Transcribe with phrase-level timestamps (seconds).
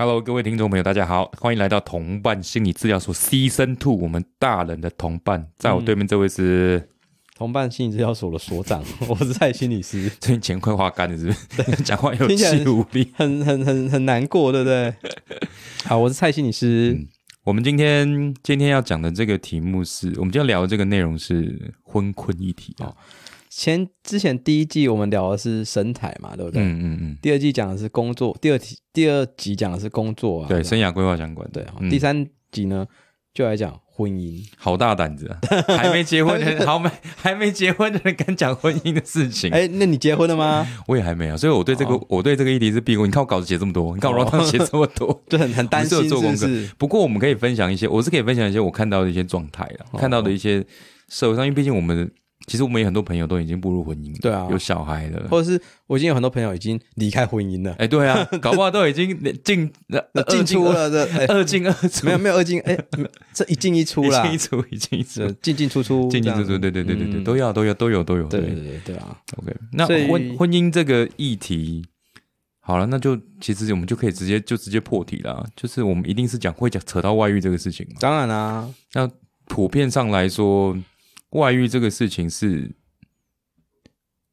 [0.00, 6.88] Hello，各位听众朋友，大家好，欢迎来到同伴心理治疗所 Season Two，我们大人的同伴，在我对面这位是
[7.36, 11.32] 同伴心理治疗所的所长， 我是蔡心理师，最近钱快花干了，是不
[11.72, 11.82] 是？
[11.82, 13.10] 讲话有听起来气无力。
[13.16, 14.94] 很很很很难过，对不对？
[15.86, 16.96] 好，我是蔡心理师，
[17.42, 22.94] 我们今天今天要讲的这个题目是，我们今天聊的这个内容是婚困议题哦。
[23.60, 26.62] 前之前第一季我们聊的是身材嘛，对不对？
[26.62, 31.48] 嗯嗯嗯，第二季讲的是工作，第二题第二集讲的是工作啊，对，生涯规划相关。
[31.50, 32.86] 对，嗯第三集呢
[33.34, 34.46] 就来讲婚姻。
[34.56, 35.38] 好大胆子啊！
[35.76, 39.50] 还没结婚的人，好没还没结婚的人敢讲婚姻的事情。
[39.50, 40.64] 哎，那你结婚了吗？
[40.86, 43.04] 我也还没有，所以我对这个、哦我对这个议题是避过。
[43.04, 46.70] 你看我稿子写这么多，你看我 round 写这么多， 就很很担心，是做功课不是？
[46.78, 50.64] 不过我们可以分享一些，我是可以分享一些我看到的一些状态啊，哦看到的一些
[51.08, 52.08] 社会上，因为毕竟我们
[52.46, 54.46] 其实我们有很多朋友都已经步入婚姻了，对啊。
[54.50, 55.28] 有小孩了。
[55.28, 59.08] 或者是我已经有很多朋友已经离开婚姻了，哎，对啊， 搞不好都已经
[59.44, 62.78] 进呃进出了的，哎，二进二出，没有没有二进，哎，
[63.34, 64.26] 这一进一出啦。
[64.26, 65.22] 一进，一出，一进一出。
[65.22, 67.24] 是，进进出出，进进出出，对对对对对，嗯。
[67.24, 68.54] 都要都要都有都有，对对。
[68.54, 71.84] 对对啊，OK，那婚婚姻这个议题，
[72.60, 77.96] 好了，那就其实我们就可以直接就直接破题啦，就是我们一定是讲会讲扯到外遇这个事情嘛。
[78.00, 79.10] 当然啦，那
[79.46, 80.76] 普遍上来说，
[81.30, 82.74] 外遇这个事情是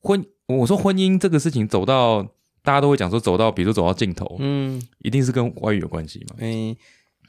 [0.01, 2.23] 婚，我说婚姻这个事情走到
[2.63, 6.35] 大家都会讲说走到，比如说走到尽头，嗯，一定是跟外遇有关系嘛？
[6.39, 6.75] 哎，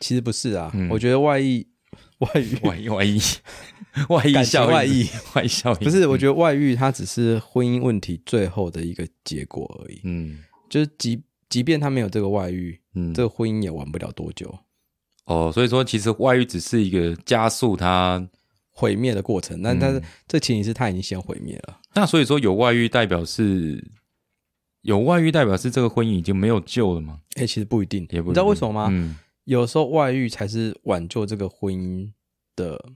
[0.00, 1.66] 其实不是啊嗯，我觉得外遇
[2.18, 2.58] 外遇。
[2.90, 3.20] 外遇。
[4.10, 5.06] 外遇外遇效应，外遇。
[5.34, 5.78] 外遇效应。
[5.78, 10.38] 不是，我觉得外遇它只是婚姻问题最后的一个结果而已，嗯。
[10.68, 13.14] 就是即即便他没有这个外遇，嗯。
[13.14, 14.54] 这个婚姻也玩不了多久，
[15.24, 18.28] 哦，所以说其实外遇只是一个加速它。
[18.76, 19.62] 毁灭的过程。
[19.62, 23.82] 但嗯但是这前提是他已经先毁灭了，那所以说有外遇代表是
[24.82, 27.20] 有外遇代表是这个婚姻已经没有救了吗？
[27.36, 28.88] 哎，其实不一定，也不一定你知道为什么吗？
[28.90, 32.10] 嗯有时候外遇才是挽救这个婚姻
[32.56, 32.92] 的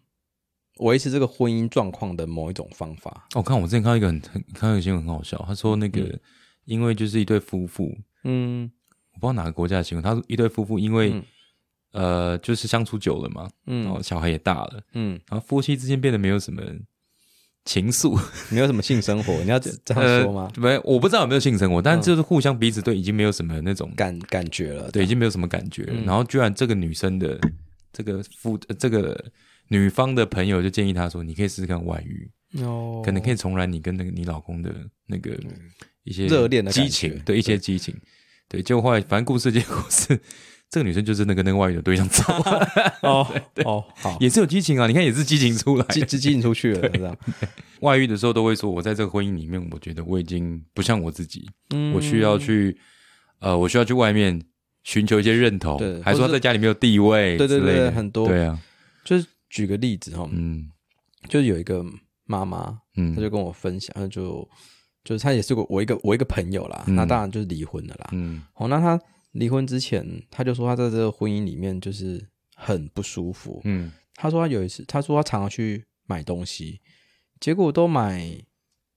[0.80, 3.28] 维持这个婚姻状况的某一种方法。
[3.36, 6.20] 我、看我之前看到一个很很看到一个新闻很好笑，他说那个、嗯
[6.66, 8.70] 因为就是一对夫妇，嗯
[9.14, 11.24] 我不知道哪个国家的新闻，他说一对夫妇因为、嗯
[11.92, 16.62] 呃就是相处久了嘛，然后嗯小孩也大了，嗯，然后夫妻之间变得没有什么
[17.64, 18.20] 情愫，
[18.50, 20.50] 没有什么性生活，你要这这样说吗？
[20.56, 20.60] 呃？
[20.62, 22.02] 没，我不知道有没有性生活，但嗯。
[22.02, 27.38] 就是互相彼此对已经没有什么那种感感觉了，对，已经没有什么感觉然后居然这个女生的
[27.92, 29.22] 这个夫呃这个
[29.68, 32.30] 女方的朋友就建议她说，你可以试试看外遇，
[32.62, 34.74] 哦，可能可以重燃你跟那个你老公的
[35.06, 35.38] 那个
[36.04, 37.94] 一些热恋的激情，对一些激情。
[38.48, 40.18] 对，结果后来反正故事结果是
[40.70, 42.22] 这个女生就真的跟那个外遇的对象走，
[43.02, 43.26] 哦
[43.64, 44.86] 哦好，也是有激情啊。
[44.86, 45.84] 你看也是激情出来。
[45.86, 47.16] 激激进出去了，这样，
[47.82, 51.92] 外遇的时候都会说，我在这个婚姻里面，我觉得我已经不像我自己，嗯。
[51.92, 52.76] 我需要去
[53.40, 54.40] 呃，我需要去外面
[54.84, 58.28] 寻求一些认同，对还说他在家里没有地位对对对很多。
[58.28, 58.56] 对啊，
[59.04, 60.70] 就是举个例子哈，嗯。
[61.28, 61.84] 就是有一个
[62.26, 64.48] 妈妈，嗯，她就跟我分享，她就
[65.04, 66.94] 就是她也是我我一个我一个朋友啦，嗯。
[66.94, 68.08] 那当然就是离婚的啦。
[68.12, 68.40] 嗯。
[68.54, 68.98] 哦，那她
[69.32, 72.24] 离婚之前，他就说他在这个婚姻里面就是
[72.54, 73.60] 很不舒服。
[73.64, 73.92] 嗯。
[74.16, 76.80] 他说他有一次，他说他常常去买东西，
[77.40, 78.38] 结果都买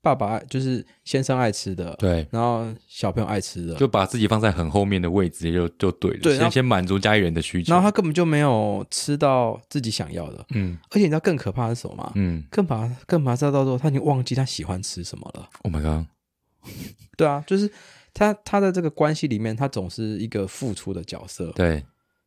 [0.01, 10.77] 爸爸爱就是先生爱吃的，对，然后小朋友爱吃的，就把自己放在很后面的位置，就就对了，对先先满足家里人的需求，然后他根本就没有吃到自己想要的，嗯。
[10.89, 12.11] 而且你知道更可怕的是什么吗？
[12.15, 12.43] 嗯。
[12.49, 15.49] 更把更把知道到时候，他已经忘记他喜欢吃什么了。
[15.61, 16.05] ，Oh my god，
[17.15, 17.71] 对啊，就是
[18.13, 21.51] 他他的这个关系里面，他总是一个付出的角色。
[21.53, 21.83] 对，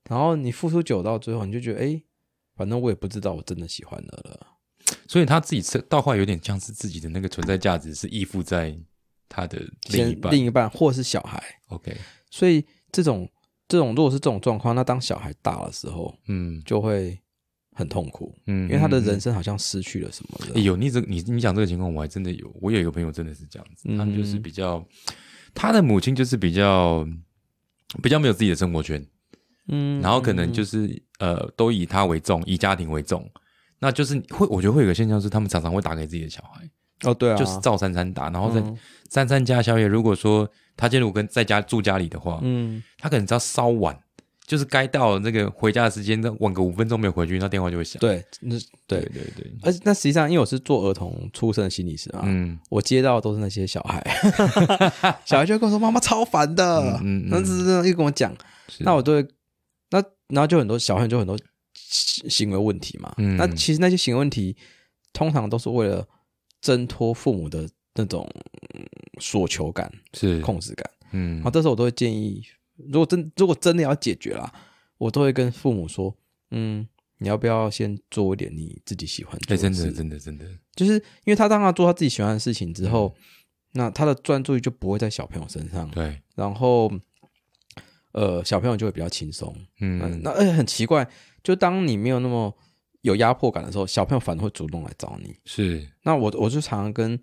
[0.09, 2.03] 然后你付出久到最后，你就觉得，哎，
[2.57, 4.47] 反正我也不知道我真的喜欢的了。
[5.09, 8.77] 所以他自己是到后来有点像是自己的那个存在价值是依附在
[9.29, 9.61] 他的
[9.91, 11.97] 另一半另一半或是小孩，，OK，
[12.31, 13.29] 所以这种
[13.67, 17.19] 这种如果是这种状况，那当小孩大的时候，嗯就会
[17.73, 20.61] 很痛苦，嗯，因为他的嗯人生好像失去了什么。
[20.61, 24.87] 有你这你你讲这个情况，我还真的有，我有一个朋友真的是这样子，嗯他们就是比较，
[25.57, 27.05] 他的母亲就是比较
[28.03, 29.05] 比较没有自己的生活圈，
[29.69, 33.29] 嗯然后可能就是呃都以他为重，以家庭为重，
[33.81, 36.69] 那就是会我觉得会有个现象是，他们常常会打给自己的小孩，
[37.09, 38.77] 哦，对啊，就是照三三打，然后在三
[39.09, 39.87] 三餐加宵夜。
[39.87, 43.99] 如果说他今天如果跟在家住家里的话，嗯，他可能只要稍晚，
[44.47, 47.99] 就是该到那个回家的时间，那晚个五分钟没有回去，那电话就会响。
[48.01, 48.57] 对，那
[48.87, 49.09] 对对。
[49.11, 54.01] 对对，而且那实际上，因为我是做儿童出生的心理师嘛，嗯我接到的都是那些小孩，
[55.27, 56.81] 小孩就会跟我说：“妈妈超烦的。
[56.81, 58.33] 嗯嗯嗯然后这这一跟我讲，
[58.79, 59.27] 那我都会，
[59.91, 61.37] 那然后就很多小孩就很多
[61.75, 63.13] 行行为问题嘛。
[63.19, 64.57] 嗯那其实那些行为问题，
[65.13, 66.07] 通常都是为了
[66.61, 68.29] 挣脱父母的那种
[68.75, 68.87] 嗯
[69.19, 70.89] 索求感、是控制感。
[71.13, 72.43] 嗯然后这时候我都会建议
[72.77, 74.53] 如果真如果真的要解决啦，
[74.99, 76.15] 我都会跟父母说，
[76.51, 76.87] 嗯，
[77.19, 79.93] 你要不要先做一点你自己喜欢做哎，的事？
[79.93, 80.95] 真的，真的，真的，就是
[81.25, 83.15] 因为他当他做他自己喜欢的事情之后，
[83.73, 86.91] 那他的专注力就不会在小朋友身上，对，然后
[88.13, 89.55] 呃，小朋友就会比较轻松。
[89.81, 91.07] 嗯，嗯，那而且很奇怪，
[91.43, 92.57] 就当你没有那么
[93.03, 95.37] 有压迫感的时候，小朋友反而会主动来找你。
[95.45, 97.19] 是，那我我就常常跟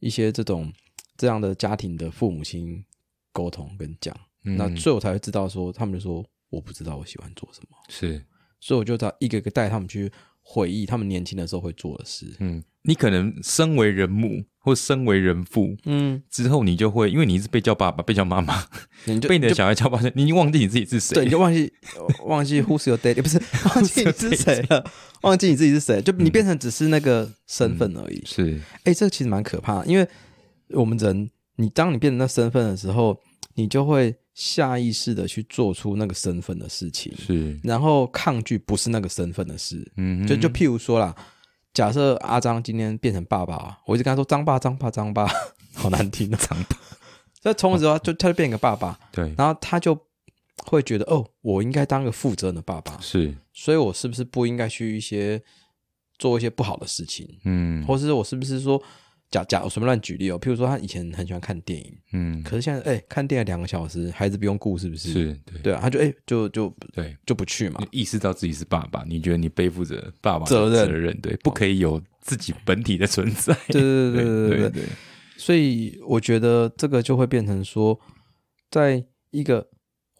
[0.00, 0.70] 一些这种
[1.16, 2.84] 这样的家庭的父母亲
[3.32, 8.24] 沟通跟讲，那嗯所以我才会知道说，他们就说我不知道我喜欢做什么，是，
[8.60, 10.10] 所以我就在一个一个带他们去
[10.40, 12.34] 回忆他们年轻的时候会做的事。
[12.40, 18.64] 嗯，你可能身为人母或身为人父嗯，之后，你就会因为你一直被叫爸爸、被叫妈妈，
[19.04, 21.14] 你就 被你的小孩叫爸爸，你已经忘记你自己是谁。
[21.16, 21.70] 对，你就忘记
[22.24, 24.90] 忘记 Who's your daddy，不是 忘记你是谁了，
[25.22, 28.22] 忘记你自己是谁，就你变成只是那个身份而已。
[28.24, 30.08] 是，哎、这其实蛮可怕的，因为
[30.70, 33.20] 我们人，你当你变成那身份的时候，
[33.54, 39.84] 你就会下意识的去做出那个身份的事情，是，然后抗拒不是那个身份的事。
[39.96, 41.12] 嗯，就就譬如说啦，
[41.74, 45.26] 假设阿张今天变成爸爸，我一直跟他说张爸张爸张爸，
[45.74, 46.76] 好难听啊，张爸。
[47.42, 49.98] 所以从此之后，他就他就变一个爸爸，对，然后他就
[50.66, 55.42] 会觉得哦，我应该当个负责任的爸爸，是，所以我是不是不应该去一些
[56.16, 57.84] 做一些不好的事情，嗯。
[57.84, 58.80] 或是我是不是说
[59.30, 68.00] 假假我随便乱举例哦，譬如说他以前很喜欢看电影，嗯，可是现在哎、看电影两个小时，孩子不用顾是不是？，是对对啊，他就哎、就就对，就不去嘛你。
[68.00, 73.54] 意识到自己是爸爸，你觉得你背负着爸爸的责任责任，对，不可以有自己本体的存在。
[73.68, 74.84] 对对对 对对对对，对，
[75.36, 77.98] 所以我觉得这个就会变成说，
[78.70, 79.68] 在一个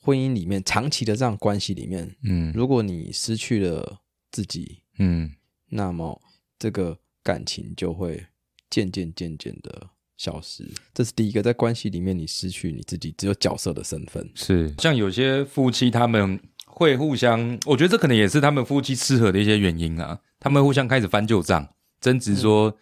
[0.02, 4.00] 婚姻里面长期的这样关系里面，嗯如果你失去了
[4.30, 5.30] 自己，嗯，
[5.70, 6.20] 那么
[6.58, 8.22] 这个感情就会
[8.70, 10.68] 渐渐渐渐的消失。
[10.94, 14.28] 这是第一个，在关系里面你失去你自己只有角色的身份。
[14.34, 20.18] 是像有些夫妻他们会互相，我觉得这可能也是他们夫妻适合的一些原因啊。
[20.40, 21.68] 他们互相开始翻旧账，
[22.00, 22.76] 争执说。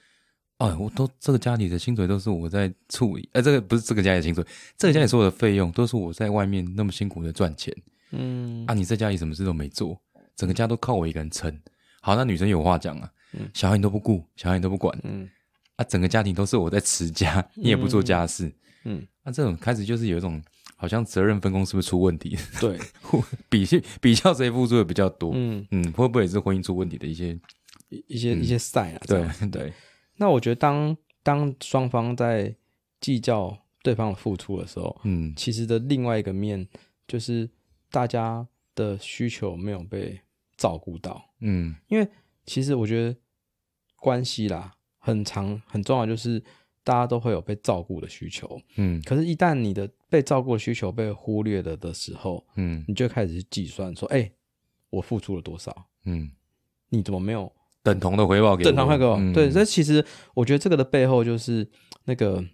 [0.59, 4.43] 哦，我都这个家里的薪水都是我在处理，呃，这个不是这个家里的薪水，
[4.79, 7.77] 这个家里所有的费用都是我在外面那么辛苦的赚钱
[8.13, 8.73] 嗯啊！
[8.73, 10.01] 你在家里什么事都没做，
[10.35, 11.55] 整个家都靠我一个人撑。
[12.01, 15.29] 好，那女生有话讲啊，嗯小孩你都不顾，小孩你都不管，嗯
[15.77, 18.53] 啊，整个家庭都是我在持家，你也不做家事，
[18.85, 20.43] 嗯，那、这种开始就是有一种
[20.77, 22.37] 好像责任分工是不是出问题？
[22.61, 22.79] 对，
[23.49, 25.33] 比较比较谁付出的比较多？
[25.35, 27.39] 嗯，嗯，会不会也是婚姻出问题的一些？
[27.89, 29.73] 一一些、一些赛啊，这对对，
[30.17, 32.53] 那我觉得当当双方在
[33.01, 36.67] 计较对方的付出的时候，嗯其实的另外一个面
[37.07, 37.49] 就是
[37.91, 38.45] 大家
[38.75, 40.21] 的需求没有被
[40.57, 41.33] 照顾到。
[41.41, 42.09] 嗯因为
[42.45, 43.17] 其实我觉得
[43.95, 44.75] 关系啦，
[45.07, 46.43] 很长很重要，就是
[46.83, 48.61] 大家都会有被照顾的需求。
[48.77, 54.29] 嗯可是，一旦你的被照顾的需求被忽略了的时候，嗯你就开始去计算说：“哎、
[54.91, 55.87] 我付出了多少？
[56.05, 56.31] 嗯，
[56.89, 57.53] 你怎么没有
[57.85, 60.05] 等同的回报给我正常回报？”嗯对，这其实
[60.35, 61.69] 我觉得这个的背后就是
[62.05, 62.45] 那个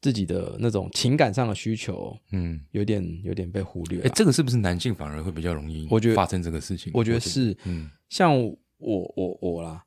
[0.00, 4.10] 自己的那种情感上的需求，嗯，有点有点被忽略哎，了。
[4.14, 5.86] 这个是不是男性反而会比较容易？
[5.90, 8.38] 我觉得发生这个事情，我觉得是，嗯像
[8.78, 9.82] 我我我啦，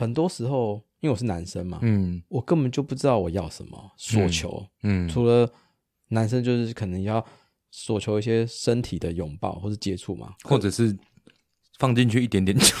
[0.00, 5.46] 很多时候因为我是男生嘛，嗯我根本就不知道我要什么所求，嗯，除了
[6.08, 7.24] 男生就是可能要
[7.70, 10.96] 所求一些身体的拥抱或是接触嘛，或者是
[11.78, 12.74] 放进去一点点酒，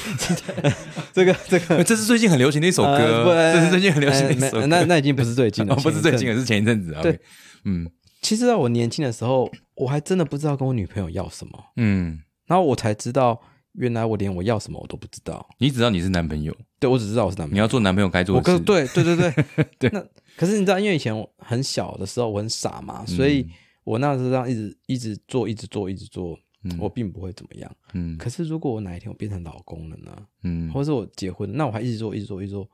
[1.12, 6.34] 这个这个这是最近很流行的一首呃歌，不这是最近很流行的呃没一首歌，那那已经不是最近了， 哦，不是最近，了。
[6.34, 7.02] 而是前一阵子啊。
[7.02, 7.18] 对
[7.64, 7.86] 嗯
[8.22, 13.40] 其实在我年轻的时候，我还真的不知道跟我女朋友要什么，嗯，然后我才知道，
[13.72, 15.48] 原来我连我要什么我都不知道。
[15.58, 19.66] 你只知道你是男朋友，对我只知道我是男朋友，你要做男朋友该做我的事，跟对对对对。
[19.78, 19.90] 对。
[19.94, 20.04] 那
[20.36, 23.50] 可是你知道，因为以前我很小的时候我很傻嘛，所以嗯
[23.84, 26.76] 我那时候这样一直一直做，一直做，一直做，嗯。
[26.78, 27.70] 我并不会怎么样。
[27.94, 28.18] 嗯。
[28.18, 32.68] 可是如果我哪一天我变成老公了呢，嗯，或者是我结婚，那我还一直做，一直做，一直做，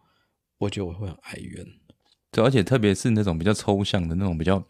[0.58, 1.64] 我觉得我会很哀怨。
[2.30, 4.62] 对，而且特别是那种比较抽象的那种比较。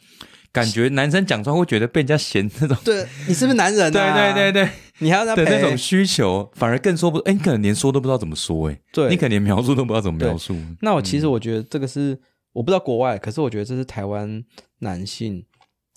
[0.57, 4.33] 感觉男生讲出来会觉得被人家嫌那种，对你是不是男人、对啊？
[4.33, 10.57] 对对对你还要他陪的那种需求，反而更说不，哎，你可能连说都不知道怎么说，哎，对，你可能连描述都不知道怎么描述。
[10.81, 12.19] 那我其实我觉得这个是、
[12.53, 14.43] 我不知道国外，可是我觉得这是台湾
[14.79, 15.45] 男性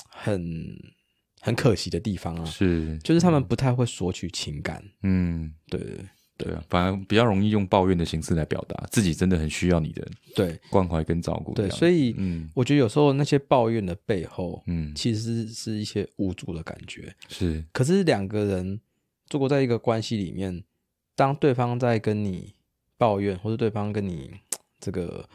[0.09, 0.43] 很
[1.39, 4.83] 很可惜的地方啊，是，就是他们不太会索取情感。
[5.03, 5.97] 嗯，对对
[6.39, 10.57] 对啊，反而比较容易用抱怨的形式来表达自己真的很需要你的对。
[10.69, 12.49] 关怀跟照顾对，所以嗯。
[12.55, 17.13] 我觉得有时候那些抱怨的背后，嗯，其实是一些无助的感觉。
[17.27, 18.79] 是，可是两个人
[19.29, 20.63] 如果在一个关系里面，
[21.15, 22.53] 当对方在跟你
[22.97, 24.31] 抱怨，或者对方跟你
[24.79, 25.27] 这个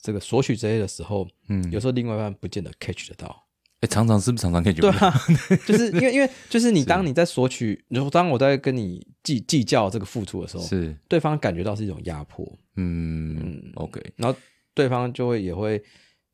[0.00, 3.44] 这个索取这些的时候，嗯，有时候另外一半不见得 catch 得到。
[3.80, 4.90] 哎，常常是不是常常可以觉得？
[4.90, 5.14] 对啊，
[5.66, 12.44] 就是因为因为就是你当你在索取，然后当我在跟你计计较这个付出的时候，是，对方感觉到是一种压迫，
[12.74, 14.36] 嗯，OK，然后
[14.74, 15.80] 对方就会也会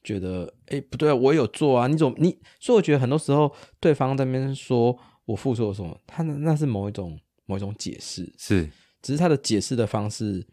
[0.03, 2.35] 觉得，哎，不对啊，我有做啊，你怎么你？
[2.61, 4.97] 所以我觉得很多时候对方在那边说
[5.27, 8.67] 我付出了什么，他那那是某一种某一种解释，是，
[9.03, 10.47] 只是他的解释的方式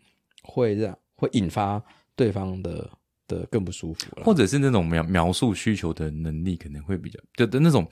[0.44, 1.82] 会让会引发
[2.18, 2.90] 对方的。
[3.32, 7.88] 的更不舒服了，或者是那种描描述需求的能力可能会比较对的那种，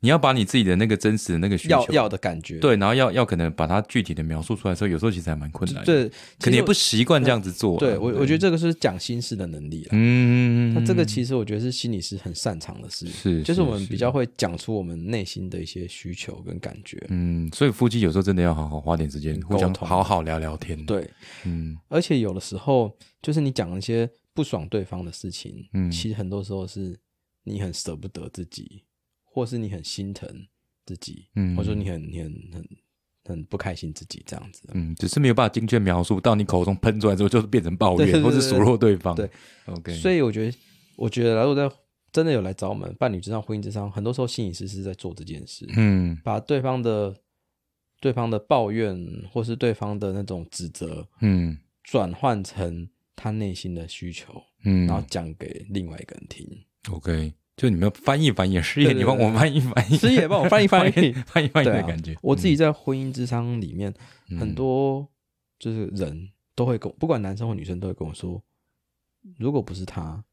[0.00, 6.08] 你要把你自己的那个真实的那个需求要要的感觉，对，然后要要可能把它具体的描述出来的时候，有时候其实还蛮困难，对，
[6.38, 7.78] 可能也不习惯这样子做。
[7.78, 9.88] 对我，我觉得这个是讲心事的能力了。
[9.92, 17.02] 嗯，那这个其实我觉得是心理师很擅长的事，是，就是我们比较会讲出我们内心的一些需求跟感觉。
[17.08, 20.84] 嗯，所以夫妻有时候真的要好好花点时间，互相好好聊聊天。
[20.86, 21.08] 对，
[21.44, 24.08] 嗯，而且有的时候就是你讲一些。
[24.34, 26.98] 不爽对方的事情，嗯，其实很多时候是
[27.44, 28.82] 你很舍不得自己，
[29.22, 30.28] 或是你很心疼
[30.84, 32.68] 自己，嗯，或者说你很你很很
[33.26, 39.30] 很不开心自己这样子，嗯，只是没有办法精确描述到你口中喷出来之后，就是变成抱怨或是数落对方，对
[39.66, 39.94] ，OK。
[39.94, 40.58] 所以我觉得，
[40.96, 41.74] 我觉得如果在
[42.12, 47.14] 真的有来找我们伴侣之上、婚姻之上，很多时候心理师是在做这件事，嗯，把对方的
[48.00, 48.96] 对方的抱怨
[49.32, 52.88] 或是对方的那种指责，嗯，转换成。
[53.16, 56.46] 他内心的需求，嗯，然后讲给另外一个人听。
[56.90, 62.16] OK，就你们翻译翻译，师爷你帮我翻译翻译，师爷帮我 翻译翻译翻译翻译的感觉。
[62.22, 63.94] 我自己在婚姻之商里面，
[64.38, 65.08] 很多
[65.58, 68.42] 就是人都会跟，不管男生或女生都会跟我说，
[69.38, 70.24] 如果不是他，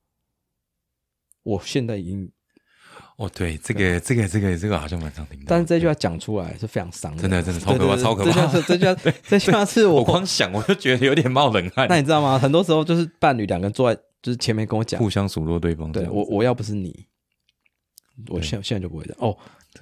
[1.43, 2.31] 我现在已经。
[3.21, 5.45] 哦，对，这个，这个，这个，这个好像蛮常听到。
[5.47, 8.61] 但是这句话讲出来是非常伤的，真的，真的超可怕，超可怕。
[8.61, 8.95] 这句话，
[9.27, 11.87] 这句话 是我光想我就觉得有点冒冷汗。
[11.87, 12.39] 那你知道吗？
[12.39, 15.91] 很多时候就是伴侣两个人坐在就是前面跟我讲，互相数落对方。
[15.91, 17.05] 对我，我要不是你，
[18.29, 19.17] 我现现在就不会这样。
[19.21, 19.37] 哦，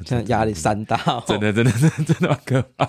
[0.06, 2.86] 现在压力山大，真的，真的，真的，真的蛮可怕。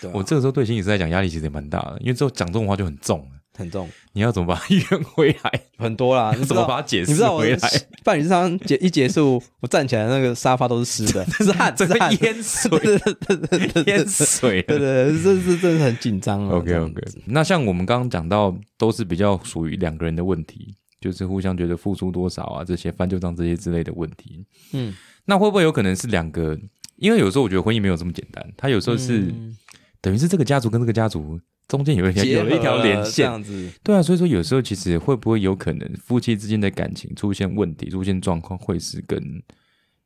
[0.00, 3.24] 对，我这个时候对心理师来讲压力其实也蛮大的，因为之后讲这种话就很重。
[3.56, 5.60] 很重，你要怎么把它运回来？
[5.78, 7.10] 很多啦， 你怎么把它解释？
[7.10, 7.58] 你知道我回来？
[8.04, 12.70] 伴侣之上结一结束，我站起来那个沙发都是湿的， 是汗，这是汗，淹水，
[13.86, 16.48] 淹水，对对，这是真的很紧张。
[16.48, 16.94] OK OK，
[17.26, 24.44] 那像我们刚刚讲到，都是比较属于两个人的问题，就是互相觉得付出多少啊，这些翻旧账这些之类的问题。
[24.72, 24.94] 嗯，
[25.24, 26.58] 那会不会有可能是两个？
[26.96, 29.32] 因为有时候我觉得婚姻没有这么简单，它有时候是
[30.00, 31.38] 等于是这个家族跟这个家族。
[31.68, 39.20] 中间有一条有了一条连线，这样子，对啊，所以说有时候其实会不会有可能夫妻之间的感情出现问题、出现状况，会是跟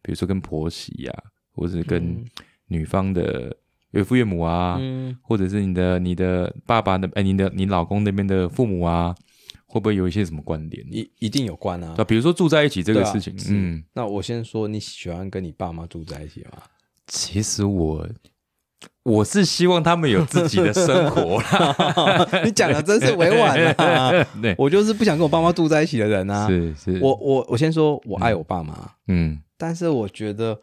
[0.01, 1.13] 比如说跟婆媳呀，
[1.53, 2.25] 或者是跟
[2.69, 3.55] 女方的
[3.91, 4.81] 岳父岳母啊，
[5.21, 9.15] 或者是你的你的爸爸的哎，你的你老公那边的父母啊，
[9.67, 10.87] 会不会有一些什么关联？
[10.91, 16.63] 一一定有关啊，那，比如说住在一起这个事情，嗯，那我先说，你喜欢跟你爸妈住在一起吗？
[17.07, 18.09] 其实我。
[19.03, 22.29] 我是希望他们有自己的生活啦。
[22.45, 24.11] 你讲的真是委婉啊！
[24.41, 26.47] 对，我就是不想跟我爸妈住在一起的人啊。
[26.47, 28.75] 是是，我我我先说，我爱我爸妈，
[29.09, 30.59] 嗯，但是我觉得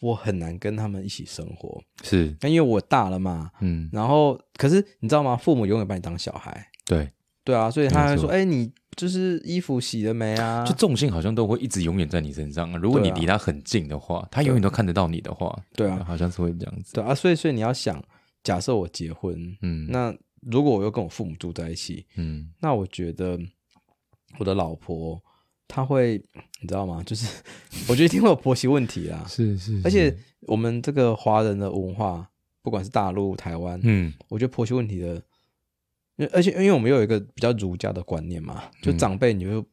[0.00, 5.36] 我很难跟他们一起生活，是，因为我大了嘛，嗯，然后可是你知道吗？
[5.36, 7.10] 父母永远把你当小孩，对
[7.44, 8.72] 对啊，所以他会说，哎，你。
[9.02, 10.64] 就是衣服洗了没啊？
[10.64, 12.70] 就重心好像都会一直永远在你身上。
[12.78, 16.92] 如果你离他很近的话，他永远都看得到你的话，对啊，好像是会这样子。
[16.92, 18.00] 对啊，所以所以你要想，
[18.44, 23.36] 假设我结婚，嗯，那如果我又跟我父母住在一起，嗯，那我觉得
[24.38, 25.20] 我的老婆
[25.66, 26.22] 她会，
[26.60, 27.02] 你知道吗？
[27.04, 27.26] 就是
[27.88, 29.24] 我觉得一定会有婆媳问题 啦。
[29.26, 32.24] 是是，而且我们这个华人的文化，
[32.62, 35.20] 不管是大陆、台湾，嗯，我觉得婆媳问题的。
[36.32, 39.66] 而且，因为我们又有一个比较儒家的观念嘛，就长辈你就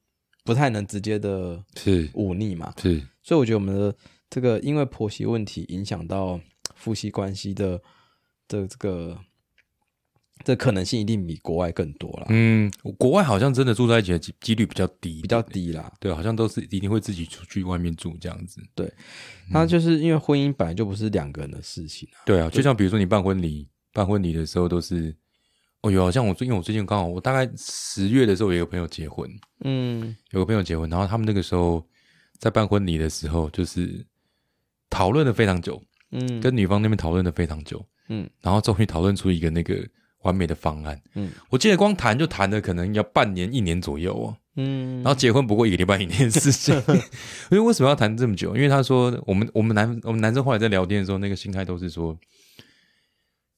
[0.46, 3.96] 不太能直接的是忤逆嘛，是，所以我觉得我们的
[4.30, 6.40] 这个因为婆媳问题影响到
[6.76, 7.80] 夫妻关系的
[8.48, 9.20] 的这个
[10.44, 12.28] 这可能性一定比国外更多了。
[12.30, 15.92] 嗯，国外好像真的住在一起的几率比较低，比较低啦。
[16.00, 18.62] 对，好像都是一定会自己出去外面住这样子。
[18.74, 18.92] 对，
[19.52, 22.24] 那就是因为婚姻本来就不是两个人的事情啊。
[22.26, 25.16] 对啊，就像比如说你办婚礼，办婚礼的时候都是。
[25.82, 29.30] 哦，有像我最，因为我最近刚好，我大概十月的时候有个朋友结婚，
[29.64, 31.82] 嗯，有个朋友结婚，然后他们那个时候
[32.38, 34.06] 在办婚礼的时候，就是
[34.90, 35.82] 讨论了非常久，
[36.12, 39.78] 嗯，跟女方那边讨论了非常久，嗯，然后终于讨论出一个那个
[40.24, 46.76] 完美的方案，嗯，我记得光谈就谈了可能要半年一年左右哦，嗯，然后结婚不过一个礼拜一年的事情，
[47.52, 48.54] 因为为什么要谈这么久？
[48.54, 52.18] 因为他说我们我们男我们男生后来在聊天的时候，那个心态都是说。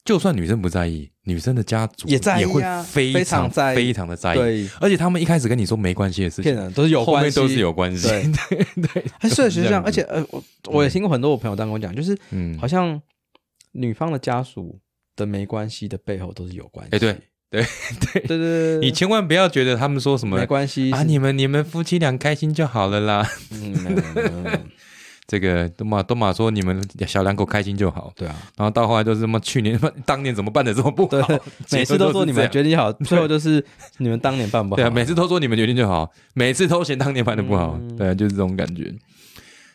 [0.04, 3.76] 就算女生不在意，女生的家族也在意啊会非非常常在意。
[3.76, 4.38] 非常的在意。
[4.38, 8.08] 对，而且他们一开始跟你说没关系的事情，骗人都是有关系，都是有关系。
[8.08, 8.22] 对。
[8.48, 13.00] 对对，哎，所以是这样，而且呃，我我也听过很多我朋友这样跟我讲，就是嗯，好像
[13.70, 14.76] 女方的家属
[15.14, 16.96] 的没关系的背后都是有关系。
[16.96, 17.12] 哎对
[17.50, 17.64] 对
[18.12, 18.22] 对。
[18.26, 20.90] 对对，你千万不要觉得他们说什么没关系。
[20.90, 23.30] 啊，你们你们夫妻俩开心就好了啦。
[25.32, 31.28] 这个都马都马说你们小两口开心就好，对啊，然后到后来就是什么去年 当年怎么办的这么不对好，
[31.72, 33.64] 每次都说你们觉决定好， 最后就是
[33.96, 34.76] 你们当年办不好。
[34.76, 38.92] 对啊，每次都说你们决定就好，每次都嫌当年办的不好，嗯对啊，就是这种感觉。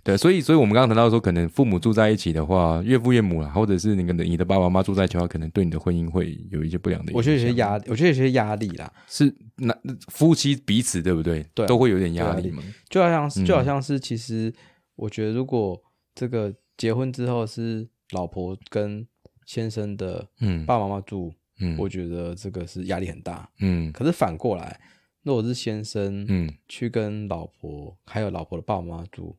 [0.04, 7.18] 对，所以所以我们刚刚谈到说，可能父母住在一起的话，岳父岳母啦，或者是你跟你的爸爸妈妈住在一起的话，可能对你的婚姻会有一些不良的影响。
[7.18, 9.76] 我觉得有些压力，我觉得有些压力啦，是那
[10.08, 11.46] 夫妻彼此对不对？
[11.54, 12.64] 对啊都会有点压力嘛。
[12.90, 14.54] 就好像就好像是，其实
[14.98, 15.82] 我觉得如果
[16.13, 19.08] 这个结婚之后是老婆跟
[19.46, 20.66] 先生的嗯。
[20.66, 21.77] 爸爸妈妈住，嗯。
[21.80, 23.50] 我觉得这个是压力很大。
[23.60, 23.89] 嗯。
[23.94, 24.80] 可是反过来，
[25.24, 29.38] 如果是先生嗯，去跟老婆还有老婆的爸爸妈妈住，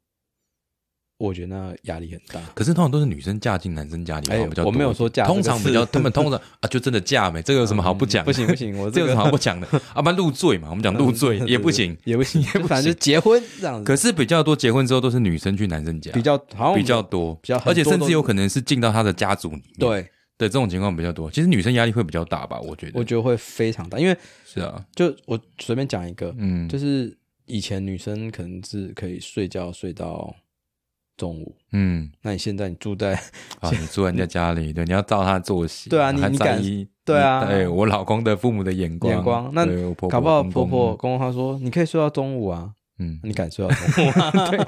[1.18, 2.40] 我觉得那压力很大。
[2.54, 8.26] 可是通常都是女生嫁进男生家里，哎好像比较我没有说嫁通常比较他们 通常啊，就真的嫁没，这个有什么好不讲的？
[8.26, 9.66] 不行不行，我 这有什这个么好不讲的？
[9.92, 11.96] 啊，不入赘嘛，我们讲入罪也不行。
[12.04, 19.64] 也不行，也不反正结婚这样子，可是比较多结婚之后都是女生去男生家，比较好像比较多，比较而且甚至有可能是进到他的家族里面。
[19.78, 20.02] 对，
[20.38, 21.28] 对，这种情况比较多。
[21.30, 22.60] 其实女生压力会比较大吧？
[22.60, 30.32] 我觉得我觉得会非常大，因为是啊，就我随便讲一个，嗯，就是以前女生可能是可以睡觉睡到
[31.18, 33.12] 中午，嗯那你现在你住在
[33.60, 36.62] 啊，你住在人家 家里，对，你要照他的作息，对啊你还你敢，
[37.04, 42.70] 对啊对我老公的父母的眼光，眼光，那我婆婆搞不好婆婆公公他说你可以睡到中午啊，
[43.00, 44.66] 嗯，你敢睡到中午 吗？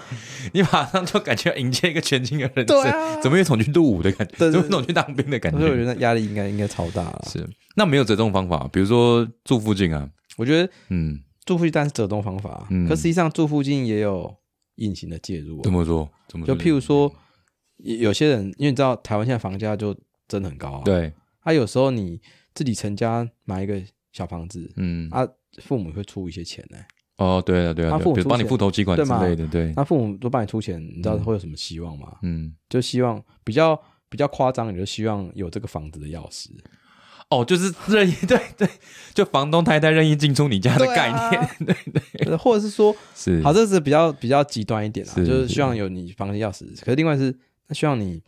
[0.52, 2.76] 你马上就感觉要迎接一个全新的人对
[3.22, 5.58] 怎么有一种去入伍的感觉，对对怎么有一种去当兵的感觉？
[5.60, 7.22] 所以我觉得压力应该应该超大了。
[7.30, 14.34] 是，那没有折中方法，比如说住附近啊，我觉得嗯，住附近当然是折中方法，嗯可实际上住附近也有
[14.80, 16.10] 隐形的介入啊、怎么说？
[16.28, 17.10] 怎么就譬如说，
[17.78, 19.96] 有有些人，因为你知道台湾现在房价就
[20.28, 22.20] 真的很高啊，，对，啊，有时候你
[22.54, 23.80] 自己成家买一个
[24.12, 25.26] 小房子，嗯，啊，
[25.62, 26.78] 父母会出一些钱呢、
[27.16, 32.18] 哦，对啊，对啊，他父母帮你付头期款之类的，对，那父母都帮你出钱，你知道嗯会有什么希望吗？
[32.22, 36.48] 嗯，就希望比较比较夸张，你就希望有这个房子的钥匙
[37.30, 38.68] 哦，就是任意， 对对，
[39.14, 43.40] 就房东太太任意进出你家的概念，对对，或者是说，是。
[43.42, 47.32] 好，这是比较比较极端一点啦，是就是希望有你房子钥匙，可是另外是
[47.66, 48.20] 他希望你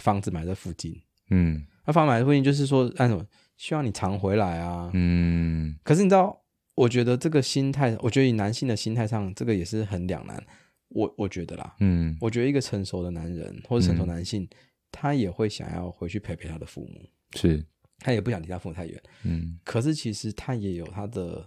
[0.00, 1.64] 房子买在附近，嗯。
[1.84, 3.24] 那房子买在附近就是说按什么，
[3.56, 5.76] 希望你常回来啊，嗯。
[5.82, 6.42] 可是你知道，
[6.74, 10.42] 我觉得这个心态，我觉得以男性的心态上，这个也是很两难。
[10.88, 12.16] 我我觉得啦，嗯。
[12.20, 14.48] 我觉得一个成熟的男人或者成熟男性，
[14.90, 17.62] 他也会想要回去陪陪他的父母，是，
[17.98, 19.02] 他也不想离他父母太远。
[19.24, 19.58] 嗯。
[19.64, 21.46] 可是其实他也有他的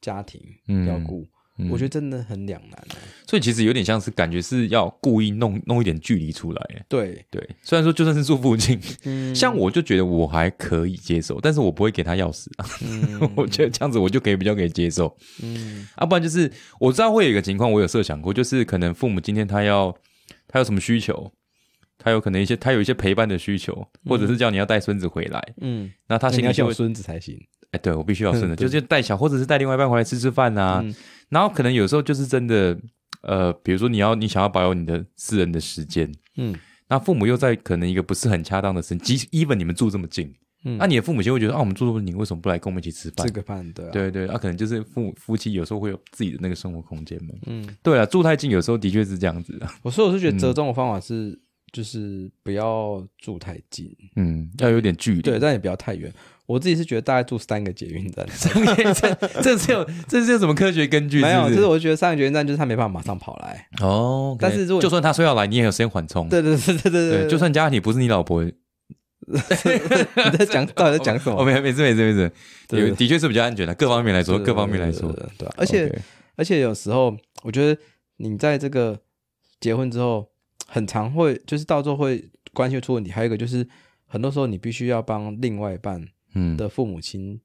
[0.00, 0.86] 家庭嗯。
[0.86, 1.26] 要顾，
[1.58, 1.70] 嗯。
[1.70, 2.96] 我觉得真的很两难、欸。
[3.26, 12.46] 所以其实有点像是感觉是要故意弄弄一点距离出来，对，对，虽然说就算是住附近，嗯，像我就觉得我还可以接受，但是我不会给他钥匙
[13.34, 15.86] 我觉得这样子我就可以比较可以接受，嗯。
[15.96, 19.96] 啊，不然就是我知道会有一个情况，我有设想过，就是可能父母今天他要
[20.46, 21.32] 他有什么需求，
[21.98, 27.38] 他有可能一些他有一些陪伴的需求，或者是叫你要带孙子回来，嗯，那他那你要先有心里就会，孙子才行。
[27.70, 30.94] 哎，对我必须要 孙子，就是带小或者是带另外一半回来吃吃饭啊，嗯。
[31.28, 32.78] 然后可能有时候就是真的，
[33.22, 36.54] 呃，比如说你要你想要保有你的私人的时间，嗯。
[36.86, 40.32] 那父母又在可能一个不是很恰当的时间，即 even 你们住这么近，
[40.64, 43.26] 嗯，那、你的父母亲会觉得啊，我们住这么近，你为什么不来跟我们一起吃饭？
[43.26, 43.32] 吃？
[43.32, 47.30] 个饭对啊，对对，那、可能就是父母夫妻有时候会有自己的那个生活空间嘛。
[47.46, 47.66] 嗯。
[47.82, 49.74] 对啊，住太近有时候的确是这样子啊。
[49.82, 50.38] 我所以我是觉得嗯。
[50.38, 51.36] 折中的方法是，
[51.74, 55.20] 就是不要住太近，嗯，要有点距离。
[55.20, 56.12] 对，但也不要太远。
[56.46, 58.24] 我自己是觉得大概住三个捷运站，
[58.94, 61.20] 这这是有这是有什么科学根据？
[61.20, 63.66] 没有，就是是我觉得三个捷运站就是他没办法马上跑来。
[63.80, 66.28] 哦，但是如果就算他说要来，你也有时间缓冲。
[66.28, 68.52] 对对对对对对，就算家庭不是你老婆， 你
[70.38, 71.46] 在讲到底在讲什哦，么？
[71.46, 72.30] 没没事没事没事，
[72.68, 75.90] 对有的确是比较安全的，各方面来说，各方面来说对，而且
[76.36, 77.80] 而且有时候我觉得
[78.18, 79.00] 你在这个
[79.60, 80.28] 结婚之后，
[80.74, 83.12] 很常会就是到最后会关系会出问题。
[83.12, 83.64] 还有一个就是，
[84.06, 87.40] 很多时候你必须要帮另外一半嗯的父母亲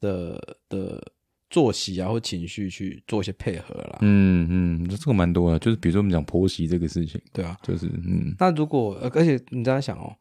[0.00, 1.02] 的的
[1.48, 3.98] 作息啊或情绪去做一些配合啦。
[4.02, 4.46] 嗯
[4.84, 10.14] 嗯，这个蛮多的，就是比如说我们讲婆媳这个事情，对啊，就是嗯那如果呃而且你这样想哦，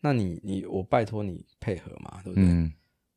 [0.00, 2.48] 那你你我拜托你配合嘛，对不对？
[2.48, 2.72] 嗯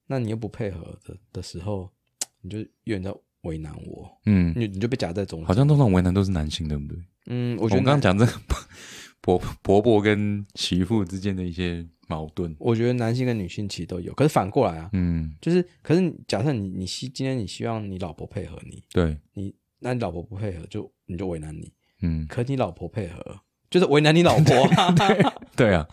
[0.10, 1.88] 那你又不配合的的时候，
[2.42, 5.46] 你就有人在为难我，嗯，你你就被夹在中间。
[5.48, 6.98] 好像通常为难都是男性，对不对？
[7.28, 8.40] 嗯，我我觉得们刚刚讲这个
[9.22, 12.56] 婆婆婆跟媳妇之间的一些矛盾。
[12.60, 24.96] 我觉得男性跟女性其实都有，可是反过来啊，嗯，就是可是假设你你希今天你希望你老婆配合你，对，你那你老婆不配合就你就为难你，嗯，可你老婆配合就是为难你老婆啊，
[25.58, 25.86] 对啊，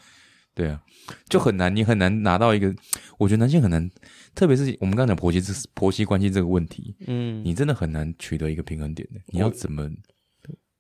[0.55, 0.81] 对啊，
[1.29, 2.73] 就很难，你很难拿到一个，
[3.19, 3.91] 我觉得男性很难，
[4.37, 9.21] 特别是我们刚刚讲婆媳这婆媳关系这个问题，嗯，你真的很难取得一个平衡点的。
[9.27, 9.91] 你要怎么？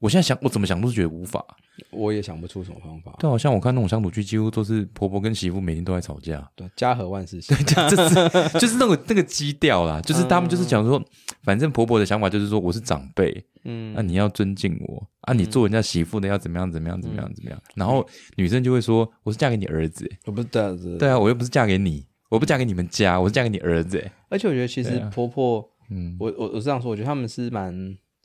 [0.00, 1.44] 我现在想，我怎么想都是觉得无法。
[1.90, 6.48] 我也想不出什么方法，对，好像我看那种乡土剧，几乎都是婆婆跟媳妇每天都在吵架。
[6.54, 11.02] 对，家和万事兴，就是就是那个那个基调啦，就是他们就是讲说，
[11.42, 13.92] 反正婆婆的想法就是说我是长辈，嗯。
[13.96, 27.74] 那、你要尊敬我啊，你做人家媳妇的要怎么样怎么样怎么样怎么样，然后女生就会说我是嫁给你儿子，我不是这样子，对啊，我又不是嫁给你，我不嫁给你们家，我是嫁给你儿子，而且我觉得其实婆婆，嗯，我我我是这样说，我觉得他们是蛮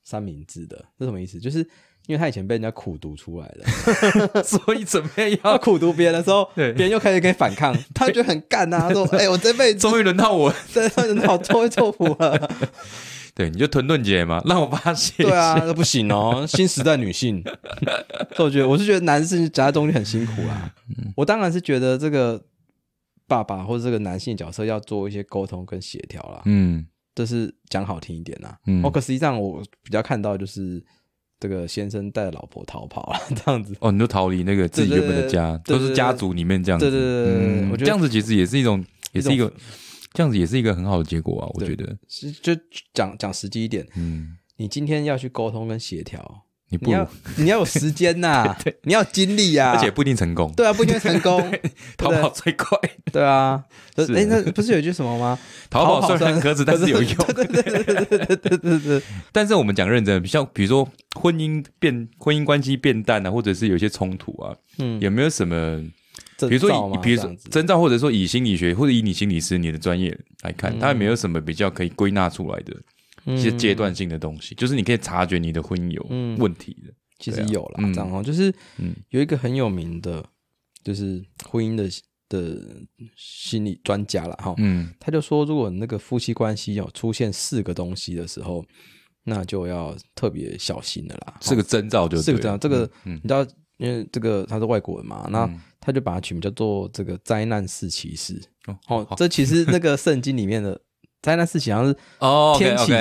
[0.09, 1.39] 三明治的，是什么意思？
[1.39, 1.59] 就是
[2.07, 3.47] 因为他以前被人家苦读出来
[4.33, 6.73] 的， 所以准备要，苦读别人的时候，对。
[6.73, 12.49] 别人又开始跟你反抗， 他就觉得很干啊，他说：“哎、我这辈子终于轮到我，真的很好作威作福了。
[13.35, 17.43] 对，你就屯顿姐嘛，让我发泄，对啊，，那不行哦，新时代女性。
[18.35, 20.73] 所以我觉得，我是觉得男性夹在中间很辛苦啦。
[21.15, 22.43] 我当然是觉得这个
[23.27, 26.85] 爸爸或者这个男性角色要做一些沟通跟协调啦，嗯
[27.19, 28.57] 这是讲好听一点啦。
[28.65, 28.81] 嗯。
[28.81, 30.81] 哦，可实际上我比较看到就是
[31.37, 33.75] 这个先生带着老婆逃跑了， 这样子。
[33.81, 39.51] 哦，你就逃离那个自己原本的家，对对对都是家族里面这样子，对对对对对嗯我觉得这样子其实也是一种，也是一一个，
[40.13, 42.53] 这样子也是一个很好的结果啊，我对觉得，是就
[42.93, 46.91] 讲讲实际一点，嗯，你今天要去沟通跟协调，你不。
[46.91, 51.51] 如你要你要有时间呐， 你要有精力呀，而且不一定成功，对啊，不一定会成功，
[51.97, 52.77] 逃跑最快，
[53.11, 53.63] 对啊。
[53.97, 54.13] 是。
[54.13, 55.37] 哎，那不是有一句什么吗？
[55.69, 57.15] 逃跑虽算然可耻，但是有用。
[57.35, 59.01] 对对对对对对对对，
[59.31, 60.87] 但是我们讲认真的，像比如说
[61.19, 65.83] 婚姻变婚姻关系变淡啊，或者是有一些冲突啊，嗯，有没有什么？
[66.39, 70.79] 比比如说以，比如说征兆，或者说以心理学或者以你心理师你的专业来看，嗯。
[70.79, 72.73] 它有没有什么比较可以归纳出来的
[73.35, 74.55] 一些阶段性的东西？
[74.55, 76.37] 就是你可以察觉你的婚姻有嗯。
[76.37, 76.93] 问题的。
[77.19, 77.93] 其实有啦，嗯。
[77.93, 78.93] 这样哦，就是嗯。
[79.09, 80.25] 有一个很有名的，
[80.83, 81.89] 就是婚姻的
[82.29, 82.61] 的
[83.15, 84.93] 心理专家了哈，嗯。
[84.99, 88.65] 他就说，如果那个夫妻关系有出现四个东西的时候，
[89.23, 91.37] 那就要特别小心的啦。
[91.41, 93.45] 是个征兆就是个这样，这个嗯你知道，
[93.77, 98.39] 因为这个他是外国人嘛，那嗯他就把它取名叫做这个灾难四骑士。
[98.67, 100.79] 哦哦，这其实那个圣经里面的
[101.21, 102.91] 灾难四起好像是哦天启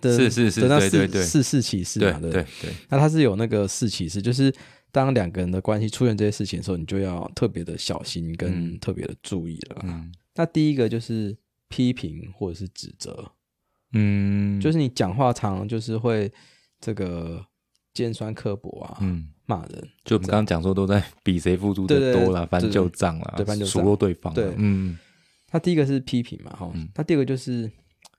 [0.00, 1.22] 的，是是是那四对对对。
[1.22, 2.46] 四四起事嘛，对对对？
[2.62, 4.52] 对，那它是有那个四起事，就是
[4.92, 8.78] 当两个人的关系出现这些事情的时候，你就要特别的小心跟嗯。
[8.78, 9.80] 特别的注意了。
[9.84, 10.12] 嗯。
[10.34, 11.36] 那第一个就是
[11.68, 13.32] 批评或者是指责，
[13.92, 16.30] 嗯，就是你讲话常常就是会
[16.80, 17.44] 这个
[17.92, 19.88] 尖酸刻薄啊，嗯，骂人。
[20.04, 23.72] 就我们刚刚讲说都在比谁付出的多啦，翻对旧账啦，对翻旧账。
[23.72, 24.52] 数落对方啦，对。
[24.58, 24.98] 嗯，
[25.54, 27.70] 他第一个是批评嘛，哈、嗯那第二个就是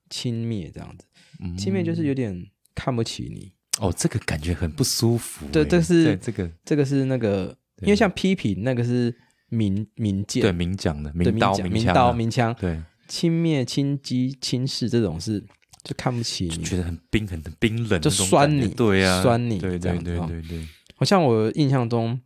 [0.10, 1.06] 轻蔑这样子，
[1.42, 1.58] 嗯。
[1.58, 2.34] 轻蔑就是有点
[2.74, 5.52] 看不起你，哦，这个感觉很不舒服欸。
[5.52, 9.14] 对这是这个这个是那个，因为像批评那个是
[9.50, 15.42] 民民对，明讲的对明刀讲明刀枪啊，明枪，对，轻蔑、轻击、轻视这种是
[15.84, 22.18] 就看不起你，就觉得很冰很冰冷，就酸你对呀，酸你对对对对对，好像我印象中，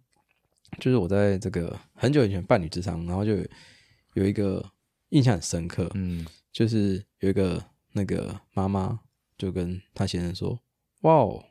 [0.80, 3.44] 就是我在这个很久以前伴侣之上，然后就有
[4.14, 4.64] 有一个
[5.10, 9.00] 印象很深刻，嗯，就是有一个那个妈妈
[9.38, 10.60] 就跟她先生说
[11.02, 11.44] ：“哇哦，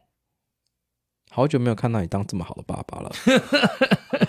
[1.31, 3.11] 好久没有看到你当这么好的爸爸了。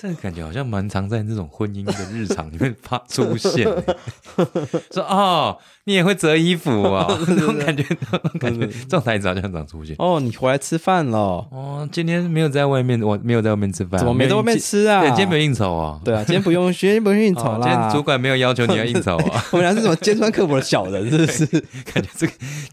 [0.00, 3.96] 这个感觉好像蛮常在那种婚姻的日常里面发出现欸。
[4.94, 9.96] 说哦，你也会折衣服 啊，那种感觉，那种感觉，这种台词好像很常出现”。
[9.98, 11.18] 哦，你回来吃饭了？
[11.50, 15.00] 哦，今天没有在外面，我没有在外面吃饭，怎么没在外面吃啊？
[15.00, 16.00] 对，今天没有应酬啊。
[16.04, 17.92] 对啊，今天不用，今天不用应酬哦今天啦。
[17.92, 21.46] 主管没有要求你要应酬啊， 我们俩是什么尖酸刻薄的小人，是不是？
[21.92, 22.32] 感觉这个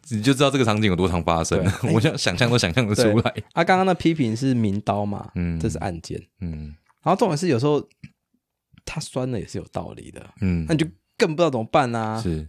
[0.09, 1.59] 你就知道这个场景有多常发生。
[1.91, 3.33] 我想想象都想象得出来。
[3.53, 6.21] 啊，刚刚的批评是明刀嘛，嗯这是案件。
[6.41, 7.87] 嗯然后重点是有时候
[8.83, 10.87] 他酸了也是有道理的，嗯那，你就
[11.17, 12.19] 更不知道怎么办啊。
[12.21, 12.45] 是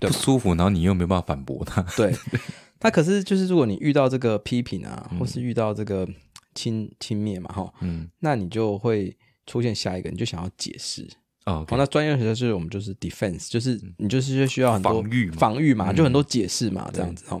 [0.00, 1.82] 不舒服，然后你又没有办法反驳他。
[1.96, 2.14] 对，
[2.80, 6.08] 那可是就是如果你遇到这个批评啊，或是遇到这个
[6.54, 9.14] 轻轻蔑嘛，哈，嗯，那你就会
[9.46, 11.06] 出现下一个，你就想要解释。
[11.44, 17.38] 哦好，那专业学就是我们就是 defense，就是你就是需要很多防御嘛防御嘛，嗯就很多解释嘛，这样子哈。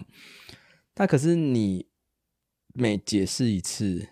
[0.96, 1.86] 那可是你
[2.74, 4.08] 每解释一次，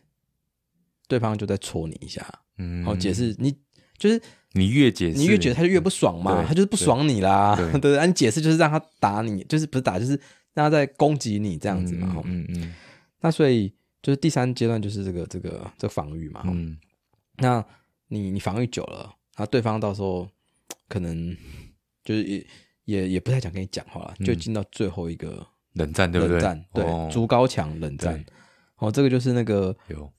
[1.11, 2.25] 对方就在戳你一下，
[2.59, 3.53] 嗯好解释你
[3.99, 7.99] 就是你越解释，你越觉得他就越不爽嘛，对他就是不爽你啦，对 对不对？
[7.99, 10.13] 啊你解释就是让他打你，就是不是打，就是
[10.55, 12.15] 让他在攻击你这样子嘛。
[12.15, 12.73] 哈嗯嗯
[13.21, 13.69] 那所以
[14.01, 16.43] 就是第三阶段就是这个这个这个防御嘛。
[16.47, 16.79] 嗯
[17.39, 17.65] 那
[18.09, 19.01] 你你防御久了，
[19.37, 20.29] 然后对方到时候
[20.89, 21.37] 可能
[22.05, 22.47] 就是也
[22.85, 26.37] 也也不太想跟你讲话了，就进到最后一个冷战对不对？
[26.37, 28.23] 冷战，对哦筑高墙冷战。
[28.77, 30.11] 哦，这个就是那个有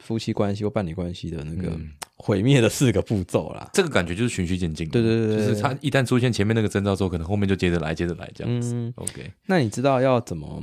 [0.00, 3.70] 夫妻关系或伴侣关系的那个嗯毁灭的四个步骤啦。
[3.72, 8.74] 这个感觉就是循序渐进，对对对对就是他一旦出现前面那个征兆之后，可能后面就接着来，接着来这样子。
[8.74, 10.62] 嗯，OK，那你知道要怎么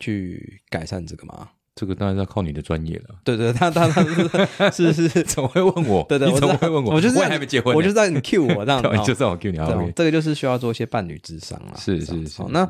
[0.00, 1.50] 去改善这个吗？
[1.76, 3.16] 这个当然要靠你的专业了。
[3.24, 6.04] 对对，他他他是是是， 怎么会问我？
[6.08, 6.94] 对对，怎么会问我？
[6.94, 11.74] 我就是让你还没结婚呢，我就让你 cue 我这样子 就让我 Q 你啊这个就是需要做一些伴侣智商啊。
[11.76, 12.68] 是是是，那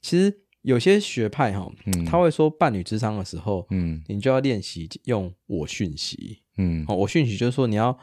[0.00, 0.32] 其实
[0.66, 2.04] 有些学派哈，嗯。
[2.04, 4.02] 他会说伴侣智商的时候，嗯。
[4.08, 6.42] 你就要练习用我讯息。
[6.58, 6.84] 嗯。
[6.88, 7.96] 哦，我讯息就是说你要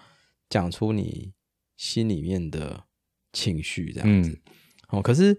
[0.49, 1.33] 讲出你
[1.75, 2.85] 心里面的
[3.33, 4.29] 情绪这样子。
[4.29, 4.37] 嗯。
[4.87, 5.37] 哦，可是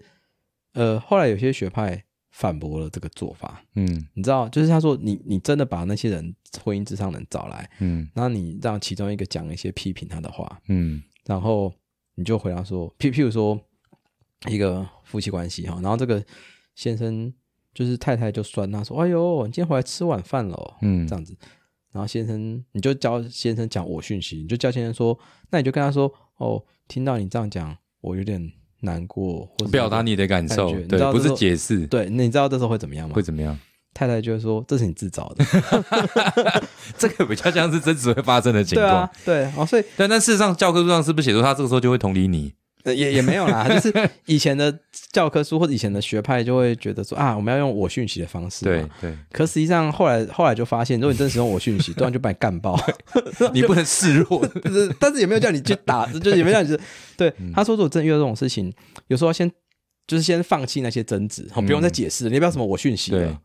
[0.73, 3.65] 呃，后来有些学派反驳了这个做法。
[3.73, 4.07] 嗯。
[4.13, 8.07] 你知道，就是他说你你真的把那些人婚姻智商人找来，嗯。
[8.13, 11.01] 然后你让其中一个讲一些批评他的话，嗯。
[11.25, 11.73] 然后
[12.13, 13.59] 你就回答说，譬譬如说
[14.47, 16.23] 一个夫妻关系哈，然后这个
[16.75, 17.33] 先生
[17.73, 21.35] 就是太太就酸他说，哎呦，你今天回来吃晚饭了，嗯这样子，
[21.91, 25.17] 然后先生你就教先生讲我讯息，你就教先生说，
[25.49, 33.21] 那你就跟他说，哦，听到你这样讲，我有点难过，或者表达你的感受，对，不是解释，对，那你知道这时候会怎么样吗会？
[33.21, 33.57] 怎么样？
[33.93, 35.45] 太太就会说，这是你自找的，
[36.99, 42.53] 这个比较像是真实会发生的情况对啊。，对，哦，所以但但事实上，教科书上是不是写说他这个时候就会同理你？
[42.85, 44.73] 呃也也没有啦，就是以前的
[45.11, 48.87] 教科书或者以前的学派就会觉得说啊，我们要用我讯息的方式，对。
[49.01, 52.79] 对，可实际上后来后来就发现，如果你真使用我讯息， 对方就把你干爆。
[53.53, 54.47] 你不能示弱。
[54.63, 56.81] 就是但是也没有叫你去打，就是也没有叫你去
[57.17, 57.33] 对。
[57.39, 58.71] 嗯他说，如果真的遇到这种事情，
[59.07, 59.51] 有时候先
[60.07, 63.41] 就是先放弃那些争执，好，不用再解释了，你不要什么我讯息对了，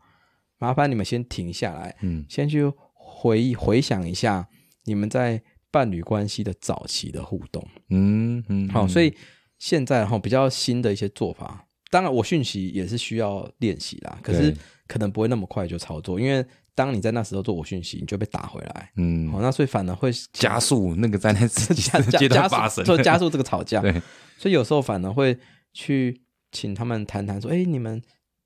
[0.59, 4.47] 麻烦你们先停下来，嗯先去回忆回想一下
[4.85, 7.65] 你们在伴侣关系的早期的互动。
[7.89, 9.13] 嗯嗯，好、所以
[9.57, 14.55] 现在哈比较新的一些做法，当然我讯息也是需要练习啦，可是
[14.87, 18.91] 可能不会那么快就操作，因为当你在那时候做我讯息，你就被打回来。
[18.95, 23.79] 嗯好、那所以反而会加速那个在那加加阶段加速， 就加速这个吵架。
[23.83, 23.91] 对，
[24.37, 25.37] 所以有时候反而会
[25.73, 28.01] 去请他们谈谈说，哎，你们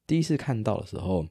[0.08, 1.26] 第一次看到的时候，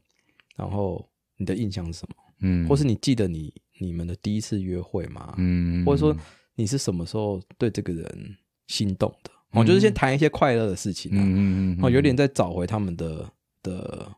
[0.57, 2.15] 然后你的印象是什么？
[2.41, 5.35] 嗯，或是你记得你你们的第一次约会吗？
[5.39, 6.17] 嗯，或者说
[6.55, 8.37] 你是什么时候对这个人
[8.69, 9.31] 心动的？
[9.51, 13.31] 哦，就是先谈一些快乐的事情啊，嗯嗯嗯，哦，有点在找回他们的
[13.63, 14.13] 的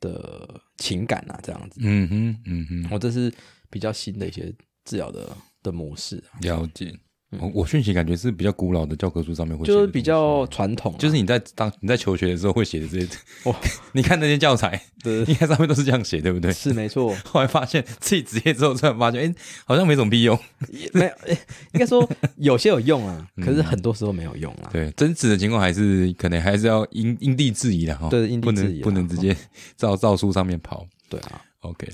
[0.00, 1.80] 的情感啊，这样子。
[1.82, 3.32] 嗯哼嗯哼，哦，这是
[3.70, 4.52] 比较新的一些
[4.84, 6.92] 治疗的的模式啊，了解。
[7.40, 13.08] 我我讯息感觉是比较古老的教科书上面会写就是，比较传统啊，就是你在当你在求学的时候会写的这些，
[13.44, 13.54] 哦
[13.92, 16.52] 你看那些教材，对应该上面都是这样写，对不对？
[16.52, 20.38] 是没错， 后来发现自己职业之后，突然发现，哎，好像没什么必用。
[20.70, 21.38] 也没有，诶
[21.72, 24.70] 应该说有些有用啊， 可是很多时候没有用啊。
[24.72, 28.08] 嗯对，真实的情况还是可能还是要因因地制宜的哈。
[28.08, 29.36] 对因地制宜啦不能直接
[29.76, 30.86] 照照书上面跑。
[31.08, 31.86] 对啊，OK，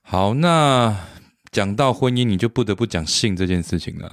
[0.00, 0.96] 好，那
[1.56, 4.12] 讲到婚姻，你就不得不讲性这件事情了。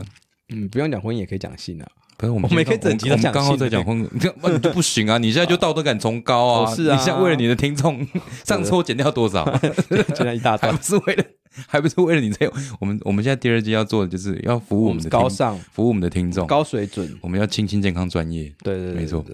[0.54, 1.86] 嗯，不用讲婚姻也可以讲性啊。
[2.16, 4.08] 可是我们我们可以整集都讲刚好在讲婚，
[4.42, 5.18] 那 你就不行啊！
[5.18, 6.72] 你现在就道德感崇高啊！
[6.72, 8.08] 哦是啊你现在为了你的听众，
[8.48, 9.44] 上次我减掉多少？
[9.90, 11.26] 减掉一大还段不是为了，
[11.68, 12.50] 还不是为了你这？
[12.80, 18.44] 我们我们现在第二季要做的就是要服务我们的听高尚、服务我们的听众，高水准，我们要清新健康专业。
[18.64, 19.26] 对对对，没错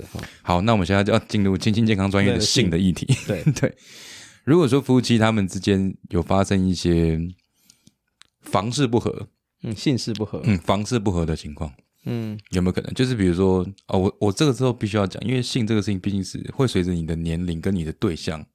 [0.42, 3.06] 好，那我们现在就要进入清新健康专业的性的议题。
[3.28, 3.72] 对对，
[4.46, 7.20] 如果说夫妻他们之间有发生一些
[8.42, 9.28] 房事不合，
[9.64, 11.72] 嗯，性事不合，嗯，房事不合的情况，
[12.06, 12.38] 嗯。
[12.52, 12.94] 有没有可能？
[12.94, 18.46] 就是比如说，哦，我我这个时候必须要讲，因为性这个事情毕竟是会随着你的年龄跟你的对象，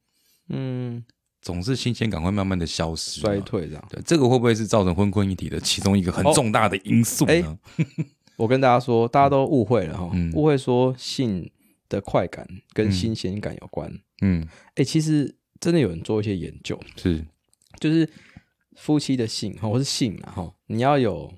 [0.49, 1.05] 嗯，
[1.43, 3.39] 总是新鲜感会慢慢的消失衰。
[3.41, 3.89] 退这样。
[3.91, 6.33] 对，这个会不会是造成婚婚一体的其中一个很哦。
[6.35, 7.59] 重大的因素哎呢？
[8.37, 10.33] 我跟大家说，大家都误会了哈，嗯。
[10.33, 11.51] 误会说性
[11.89, 13.93] 的快感跟新鲜感有关。
[14.23, 14.45] 嗯，
[14.75, 17.25] 哎，其实真的有人做一些研究，是，
[17.79, 18.09] 就是
[18.77, 21.33] 夫妻的性哈，或是性啊哈，你要有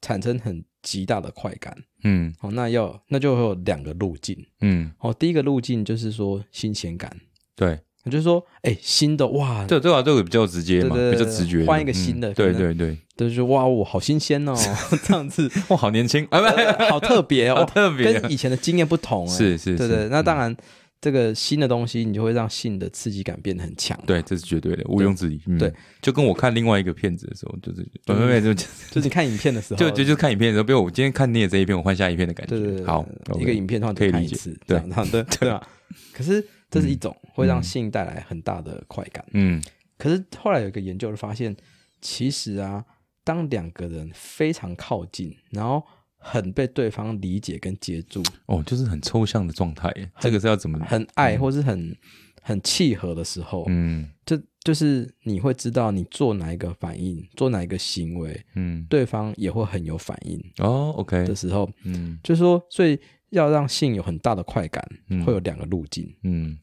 [0.00, 2.34] 产生很极大的快感，嗯。
[2.38, 4.36] 好，那要那就会有两个路径。
[4.60, 7.10] 嗯，哦，第一个路径就是说新鲜感，
[7.56, 11.94] 对，也就是说，哎，新的哇，这对啊，这个比较直接嘛，比较直觉的，换一个嗯。
[11.94, 14.54] 新的对对对，就是哇，哦好新鲜哦，
[15.04, 16.26] 这样子，哇，好年轻。
[16.30, 18.12] 啊，不，好特别哦， 特别。
[18.20, 20.08] 跟以前的经验不同，是是对对。
[20.08, 20.56] 那当然，
[21.00, 25.40] 这个新的东西，你就会让性的刺激感变得很强，对，这是绝对的，毋庸置疑。
[25.46, 32.56] 嗯对，就跟我看另外一个片子的时候，就是没没没就就是你看影片的时候，就就就看影片的时候，比如我今天看腻了这一片，我换下一片的感觉。
[32.56, 33.06] 对对对，好，
[33.38, 35.68] 一个影片的话可以理解就看一次，对这样对 对吧？
[36.12, 39.62] 可是这是一种会让性带来很大的快感，嗯
[39.96, 41.56] 可是后来有一个研究就发现，
[42.00, 42.84] 其实啊，
[43.24, 45.84] 当两个人非常靠近，然后
[46.18, 50.78] 很被对方理解跟接住，哦，就是很抽象的状态耶，这个是要怎么？
[50.80, 51.96] 很爱或是很
[52.42, 54.08] 很契合的时候，嗯。
[54.26, 62.18] 这就是你会知道你做哪一个反应，做哪一个行为，嗯，对方也会很有反应哦，OK，的时候，嗯。
[62.22, 63.00] 就是说，所以
[63.30, 65.24] 要让性有很大的快感，嗯。
[65.24, 66.14] 会有两个路径。
[66.24, 66.58] 嗯。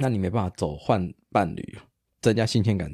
[0.00, 1.78] 那你没办法走换伴侣、
[2.20, 2.90] 增加新鲜感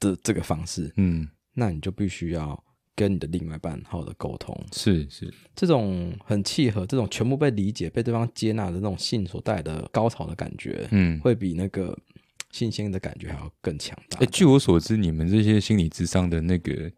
[0.00, 2.60] 的这个方式，嗯，那你就必须要
[3.00, 4.54] 跟你的另外一半好好的沟通。
[4.72, 11.18] 是是，这种很契合，这种全部被理解、被对方接纳的那种性所带来的高潮的感觉，嗯。
[11.20, 11.96] 会比那个
[12.52, 14.26] 新鲜的感觉还要更强大哎、。
[14.26, 16.90] 据我所知，你们这些心理智商的那个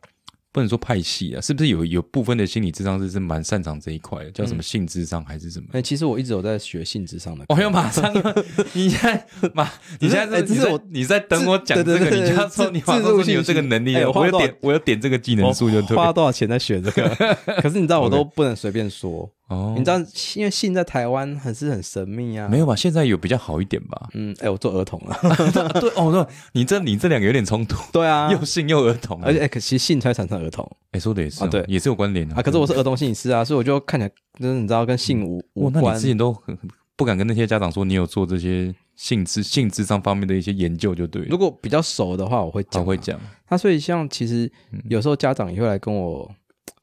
[0.52, 5.66] 不能说派系啊，是不是有有部分的心理智商是是蛮擅长这一块的，叫什么性智商还是什么？
[5.72, 7.54] 哎、其实我一直有在学性智商的课。
[7.54, 8.12] 我要马上，
[8.74, 17.08] 你现在马，你现在是你在哎这是我你在等我讲这个，你就要说自你马上说你有这个能力我有点我有点这个技能数就对花多少钱在学这个？
[17.62, 19.30] 可是你知道，我都不能随便说。
[19.52, 19.98] 哦你知道，
[20.36, 22.48] 因为性在台湾很是很神秘啊。
[22.48, 22.74] 没有吧？
[22.74, 24.08] 现在有比较好一点吧？
[24.14, 25.16] 嗯，哎、我做儿童啊。
[25.80, 32.42] 对哦，对，你这你这两个有点冲突，对啊，又性又儿童，而且哎、可其实性才产生儿童哎说的也是哦啊对也是有关联的啊。
[32.42, 36.06] 可是我是儿童心理师啊，所以我就看起来就是你知道跟性无无哇，那你关之。
[36.06, 41.28] 前都很很不敢跟那些家长说你有做这些性智性智商方面的一些研究，就对了。
[41.28, 42.96] 如果比较熟的话，我会讲、他会。
[42.96, 44.50] 讲那所以像其实
[44.88, 46.30] 有时候家长也会来跟我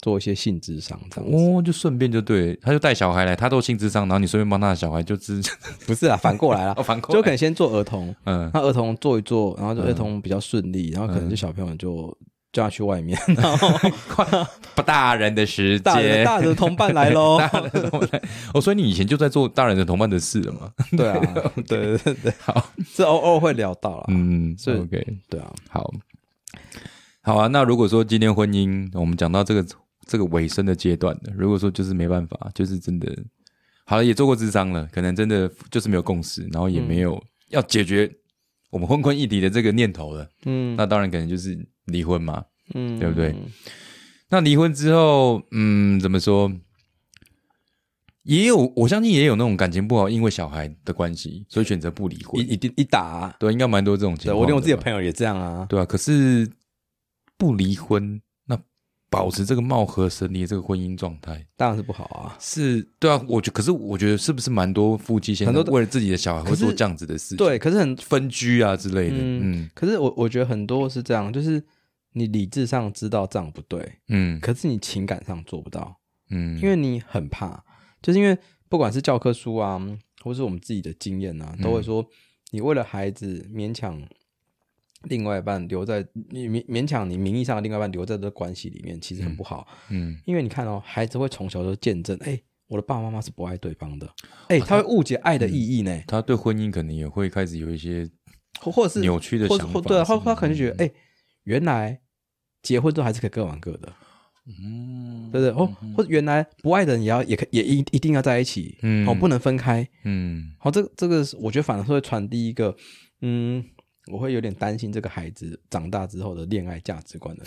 [0.02, 1.36] 做一些性智商这样子。
[1.36, 5.42] 哦，就顺便就对，他就带小孩来，他做性智商，然后你顺便帮他的小孩就知
[5.86, 12.18] 不是啊，反过来了 哦，，反过来就可能先做儿童，嗯那儿童做一做，然后就儿童比较顺利，然后可能就小朋友就
[12.52, 13.70] 叫他去外面， 然后
[14.08, 14.26] 快
[14.74, 17.38] 不大人的时大人间，大人的同伴来喽。
[17.52, 18.22] 大人的同伴。
[18.54, 20.72] 哦，所以你以前就在做大人的同伴的事了嘛？
[20.98, 24.06] 对啊，对对对对，好，这偶偶尔会聊到了。
[24.08, 25.94] 嗯，是 OK，对啊，好，
[27.22, 27.48] 好啊。
[27.48, 29.64] 那如果说今天婚姻，我们讲到这个
[30.10, 33.08] 这个尾声的阶段了，如果说就是没办法，就是真的
[33.86, 38.12] 好了，也做过智商了，可能真的就是没有共识，然后也没有要解决
[38.72, 42.44] 我们婚婚议题的这个念头了，嗯那当然可能就是离婚嘛。
[42.74, 43.36] 嗯，对不对
[44.30, 46.52] 那离婚之后，嗯，怎么说？
[48.24, 52.40] 也有，我相信也有那种感情不好，因为小孩的关系，所以选择不离婚。
[52.48, 54.42] 一定一打啊，对，应该蛮多这种情对况。
[54.42, 55.66] 我连我自己的，朋友也这样啊。
[55.68, 55.86] 对啊。
[55.86, 56.48] 可是
[57.38, 58.29] 不离婚，那
[59.10, 62.38] 保持这个貌合神离的这个婚姻状态，当然是不好啊。
[62.40, 63.20] 是对啊。
[63.28, 67.38] 我觉，可是我觉得是不是蛮多夫妻现在很多为了自己的小孩会做这样子的事情？
[67.38, 69.16] 对，，可是很分居啊之类的。
[69.18, 71.64] 嗯嗯可是我我觉得很多是这样，就是
[72.14, 77.64] 你理智上知道这样不对，嗯可是你情感上做不到，嗯，因为你很怕，
[78.02, 79.82] 就是因为不管是教科书啊，
[80.24, 82.06] 或是我们自己的经验啊，都会说，
[82.52, 84.00] 你为了孩子勉强
[85.04, 94.10] 另外一半留在你勉勉强你名义上的另外一半留在这个关系里面，其实很不好，嗯因为你看哦，孩子会从小就见证，哎、我的爸爸妈妈是不爱对方的，
[94.50, 98.10] 哎、他会误解爱的意义呢，他对婚姻可能也会开始有一些
[98.60, 100.92] 或或者是扭曲的想法或或对啊，他他可能觉得，哎、
[101.44, 102.02] 原来
[102.62, 103.94] 结婚之后还是可以各玩各的，
[104.48, 105.08] 嗯。
[105.32, 105.50] 对不对？
[105.52, 109.08] 哦，或者原来不爱的人也要也可也一一定要在一起，嗯。
[109.08, 109.88] 哦，不能分开。
[110.06, 110.52] 嗯。
[110.58, 112.76] 好，这这个我觉得反而是会传递一个，
[113.22, 113.64] 嗯，
[114.10, 117.46] 我会有点担心这个孩子长大之后的恋爱价值观的。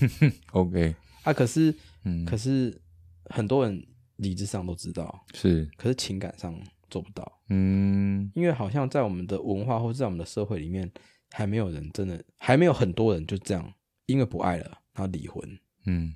[0.52, 2.80] OK，啊，可是，嗯，可是
[3.26, 3.84] 很多人
[4.16, 6.54] 理智上都知道，是，可是情感上
[6.90, 10.90] 做不到，嗯因为好像在我们的文化或者在我们的社会里面，
[11.30, 13.72] 还没有人真的，还没有很多人就这样
[14.06, 15.42] 因为不爱了然后离婚
[15.86, 16.14] 嗯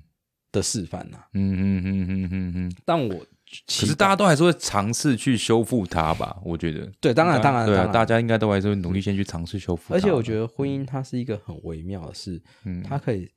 [0.51, 3.25] 的示范呐、嗯嗯嗯嗯嗯嗯，但我
[3.65, 6.37] 可是大家都还是会尝试去修复它吧？
[6.43, 9.93] 我觉得，对，当然当然对啊，大家应该都还是会努力先去尝试修复。
[9.93, 13.31] 而且我觉得婚姻它是一个很微妙的事，嗯，它可以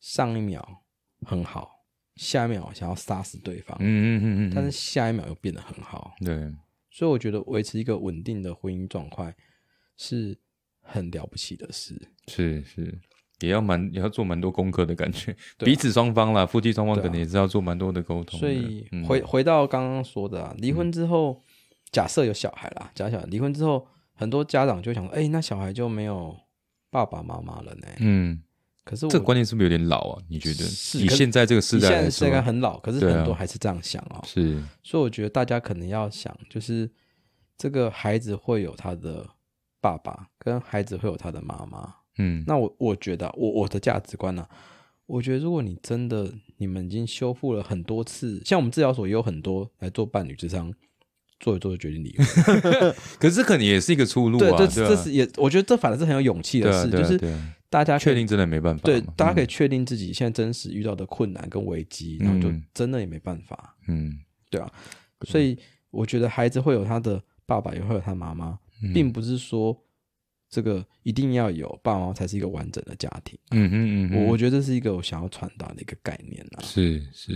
[0.00, 0.66] 上一秒
[1.24, 1.70] 很好，
[2.16, 6.12] 下一秒想要杀死对方，嗯嗯嗯嗯，但是下一秒又变得很好。
[6.24, 6.52] 对，
[6.90, 9.32] 所以我觉得维持一个稳定的婚姻状况
[9.96, 10.36] 是
[10.80, 11.94] 很了不起的事。
[12.26, 12.98] 是是。
[13.42, 18.38] 也要蛮也要做蛮多功课的感觉， 对啊彼此双方啦，夫妻双方对啊可能也是要做蛮多的沟通的。
[18.38, 21.42] 所以嗯回回到刚刚说的啊，离婚之后，
[21.90, 26.34] 假设有小孩啦，假设离婚之后，很多家长就想说，哎、那小孩就没有
[26.90, 27.86] 爸爸妈妈了呢。
[27.98, 28.42] 嗯，
[28.84, 30.22] 可是我这个观念是不是有点老啊？
[30.28, 30.64] 你觉得？
[30.64, 34.22] 以是可是现在这个时你代来说现在现，在很老，可是对啊很多还是这样想哦。
[34.24, 36.90] 是所以我觉得大家可能要想，就是
[37.56, 39.26] 这个孩子会有他的
[39.80, 41.94] 爸爸，跟孩子会有他的妈妈。
[42.18, 44.46] 嗯那我我觉得啊我我的价值观呢、
[45.06, 50.72] 我觉得如果你真的你们已经修复了很多次，像我们治疗所也有很多来做伴侣智商，
[51.40, 52.26] 做一做就决定离婚。
[53.18, 57.18] 可是这可能也是一个出路啊，对，这对啊这是也，我觉得这反而是很有勇气的事，就是
[57.68, 58.82] 大家确定真的没办法。
[58.84, 64.12] 对，大家可以以，确定自己现在真实遇到的困难跟危机，然后就嗯真的也没办法，嗯
[64.50, 64.70] 对啊。
[65.26, 65.56] 所以
[65.90, 69.76] 我觉得孩子会有他的爸爸，也会有他妈妈，嗯并不是说
[70.52, 73.38] 这个一定要有爸爸妈妈才是一个完整的家庭。
[73.52, 76.62] 嗯哼嗯哼，我我觉得这是一个我想要传达的一个概念啊。
[76.62, 77.32] 是是，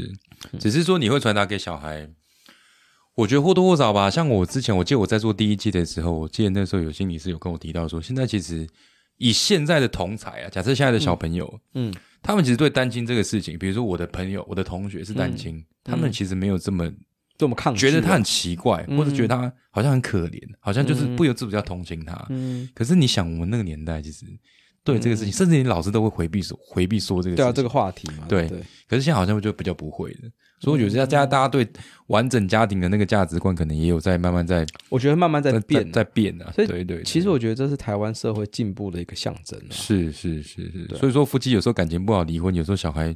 [0.52, 2.06] 嗯只是说你会传达给小孩，
[3.14, 4.10] 我觉得或多或少吧。
[4.10, 8.68] 像我之前，我记得我在做第一季的时候，我记得那时候有心理师有跟我提到说，现在其实
[9.16, 11.90] 以现在的同才啊，假设现在的小朋友，嗯
[12.22, 16.92] 他们其实对单亲这个事情，比如说我的朋友、我的同学是单亲，他们其实没有这么
[17.38, 18.96] 这么抗觉得他很奇怪，嗯。
[18.98, 22.26] 或者觉得他好像很可怜，好像就是不由自主要同情他。
[22.30, 24.24] 嗯，可是你想，我们那个年代其实
[24.82, 27.44] 对这个事情，甚至连老师都会回避说回避说这个事情。
[27.44, 30.30] 对啊，这个话题嘛，对对，可是现在好像就比较不会了，
[30.60, 31.66] 所以我觉得大家大家对
[32.06, 35.92] 完整家庭的那个价值观，可能也有在慢慢在我觉得慢慢在在变。
[35.92, 36.52] 在变啊。
[36.54, 37.04] 所以对对，对。
[37.04, 39.72] 其实我觉得这是台湾社会进步的一个象征啊。
[39.72, 40.96] 是是是是，啊。
[40.96, 43.14] 所以说夫妻有时候感情不好离婚，有时候小孩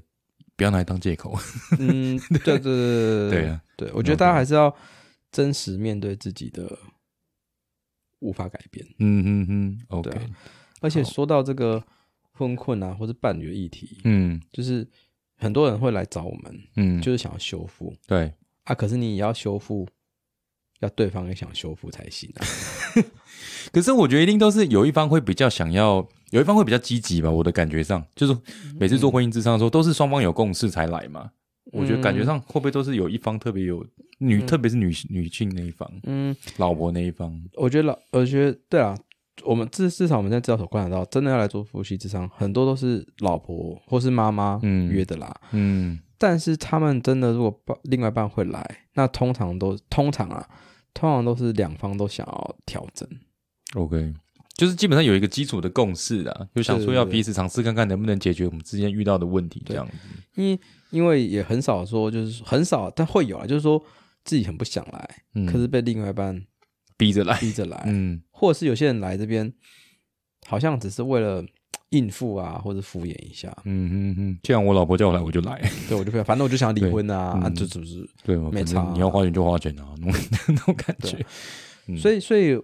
[0.60, 1.34] 不要拿来当借口。
[1.78, 4.74] 嗯， 对对对对对啊，对，我觉得大家还是要
[5.32, 6.78] 真实面对自己的
[8.18, 8.86] 无法改变。
[8.98, 10.20] 嗯嗯嗯，OK，啊
[10.82, 11.82] 而且说到这个
[12.32, 14.86] 婚困啊，或是伴侣的议题，嗯就是
[15.38, 18.30] 很多人会来找我们，嗯，就是想要修复对。
[18.64, 18.74] 啊。
[18.74, 19.88] 可是你也要修复，
[20.80, 22.44] 要对方也想修复才行啊。
[23.72, 27.30] 可是我觉得一定都是有一方会比较想要，有一方会比较积极吧。
[27.30, 28.36] 我的感觉上，就是
[28.78, 31.30] 每次做婚姻智商的时候，都是双方有共识才来嘛。
[31.72, 33.86] 我觉得感觉上会不会都是有一方特别有
[34.18, 38.96] 女，特别是女女性那一方，嗯，老婆那一方，我觉得老，我觉得对啊，
[39.44, 45.32] 我们至至少我们在治疗所观察到，真的要来做夫妻智商，很多都是老婆或是妈妈嗯约的啦。
[45.52, 50.46] 嗯但是他们真的如果伴另外一半会来，那通常都通常啊，
[50.92, 53.08] 通常都是两方都想要调整。
[53.74, 54.12] ，OK，
[54.60, 59.86] 就是基本上有一个基础的共识啊，就想说要彼此尝试看看能不能解决我们之间遇到的问题，这样。
[59.86, 59.92] 子。
[60.34, 63.82] 因为因为也很少说，就是很少，但会有啊，就是说
[64.22, 65.46] 自己很不想来，嗯。
[65.46, 66.44] 可是被另外一半
[66.98, 68.20] 逼着来，逼着来，嗯。
[68.30, 69.50] 或者是有些人来这边，
[70.46, 71.42] 好像只是为了
[71.88, 73.50] 应付啊，或者敷衍一下。
[73.64, 75.58] 嗯嗯嗯，既然我老婆叫我来，我就来。
[75.88, 78.90] 对，我就不要，反正我就想离婚啊，啊，就只是，对没差啊。
[78.92, 81.16] 你要花钱就花钱啊，那种 那种感觉。
[81.86, 82.60] 嗯所以所以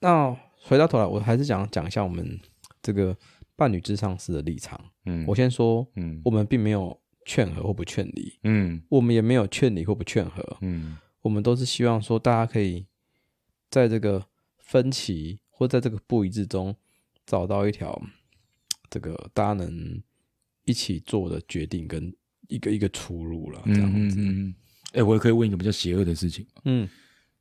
[0.00, 2.38] 那回到头来，我还是想讲一下我们
[2.82, 3.16] 这个
[3.56, 4.78] 伴侣至上师的立场。
[5.06, 6.20] 嗯，我先说，嗯。
[6.24, 8.82] 我们并没有劝和或不劝离，嗯。
[8.88, 10.96] 我们也没有劝离或不劝和，嗯。
[11.22, 12.86] 我们都是希望说大家可以
[13.70, 14.26] 在这个
[14.58, 16.74] 分歧或在这个不一致中
[17.26, 18.00] 找到一条
[18.88, 20.02] 这个大家能
[20.64, 22.14] 一起做的决定跟
[22.48, 24.20] 一个一个出路了，这嗯样子。
[24.20, 24.54] 嗯嗯。
[24.92, 26.46] 哎，我也可以问一个比较邪恶的事情。
[26.64, 26.88] 嗯。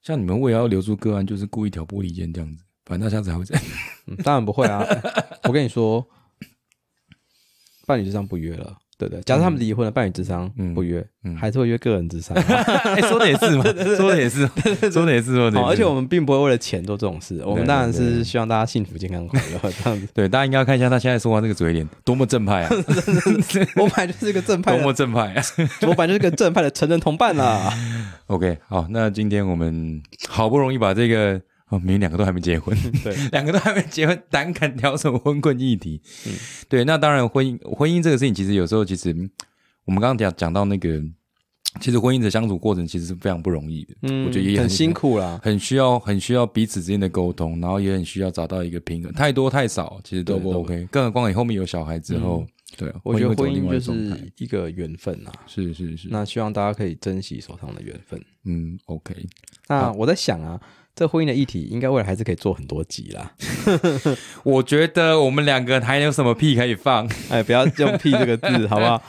[0.01, 3.63] 像你们为了要留住个案，就是故意挑拨离间这样子，反正他下次还会这样。
[4.07, 4.83] 嗯，当然不会啊！
[5.43, 6.05] 我跟你说，
[7.85, 9.21] 伴侣智商不约了，对不对？
[9.23, 12.35] 假设他们离婚了，伴侣智商嗯不约，嗯还是会约个人智商。
[12.39, 13.63] 哎，说的也是嘛，
[13.97, 14.47] 说的也是，
[14.91, 15.65] 说的也是，说的也，是。
[15.65, 20.07] 而且我们并不会为了钱做这种事，我们当然是希望大家幸福、健康、快乐这样子。
[20.13, 22.69] 对大家应该要看一下他现在说话这个嘴脸，多么正派啊，
[23.75, 25.43] 我本来就是一个正派多么，正派啊。
[25.81, 27.73] 我本来就是个正派的成人同伴啦。
[28.27, 31.39] OK，好，那今天我们好不容易把这个
[31.69, 36.01] 哦，明明两个都还没结婚，对， 两个都还没结婚，胆敢聊什么婚困议题？
[36.25, 36.33] 嗯
[36.69, 39.29] 对，那当然婚姻婚姻这个事情，其实有时候其实嗯
[39.85, 41.01] 我们刚刚讲讲到那个，
[41.81, 45.39] 其实婚姻的相处过程其实是非常不容易的，嗯，我觉得也很辛，苦啦。
[45.43, 52.45] 很需要很需要彼此之间的沟通，然后也很需要找到一个平衡，太多太少其实都不 OK，更何况你后面有小孩之后，
[52.77, 58.21] 对啊，我觉得婚姻就是一个缘分啊，是是是，那希望大家可以珍惜手上的缘分。
[58.45, 59.13] 嗯 OK，
[59.67, 60.59] 那我在想啊，
[60.97, 63.31] 这婚姻的议题应该未来还是可以做很多集啦。
[64.43, 67.07] 我觉得我们两个还有什么屁可以放？
[67.29, 68.99] 哎，不要用“屁”这个字， 好不好？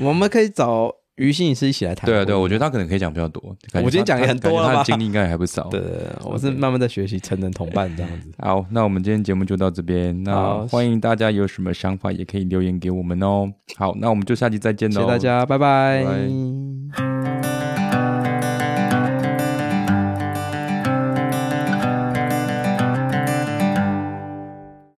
[0.00, 2.04] 我们可以找于心理师一起来谈。
[2.04, 3.42] 对啊，对啊，我觉得他可能可以讲比较多。
[3.76, 5.62] 我今天讲也很多他的经历应该还不少。
[5.70, 5.80] 对，
[6.22, 8.28] 我是慢慢在学习成人同伴这样子。
[8.40, 10.22] 好，那我们今天节目就到这边。
[10.24, 13.50] 那好欢迎大家有什么想法也可以留言给我们哦。
[13.78, 15.00] 好，那我们就下期再见喽。
[15.00, 16.12] 谢谢大家，拜拜拜
[16.92, 17.07] 拜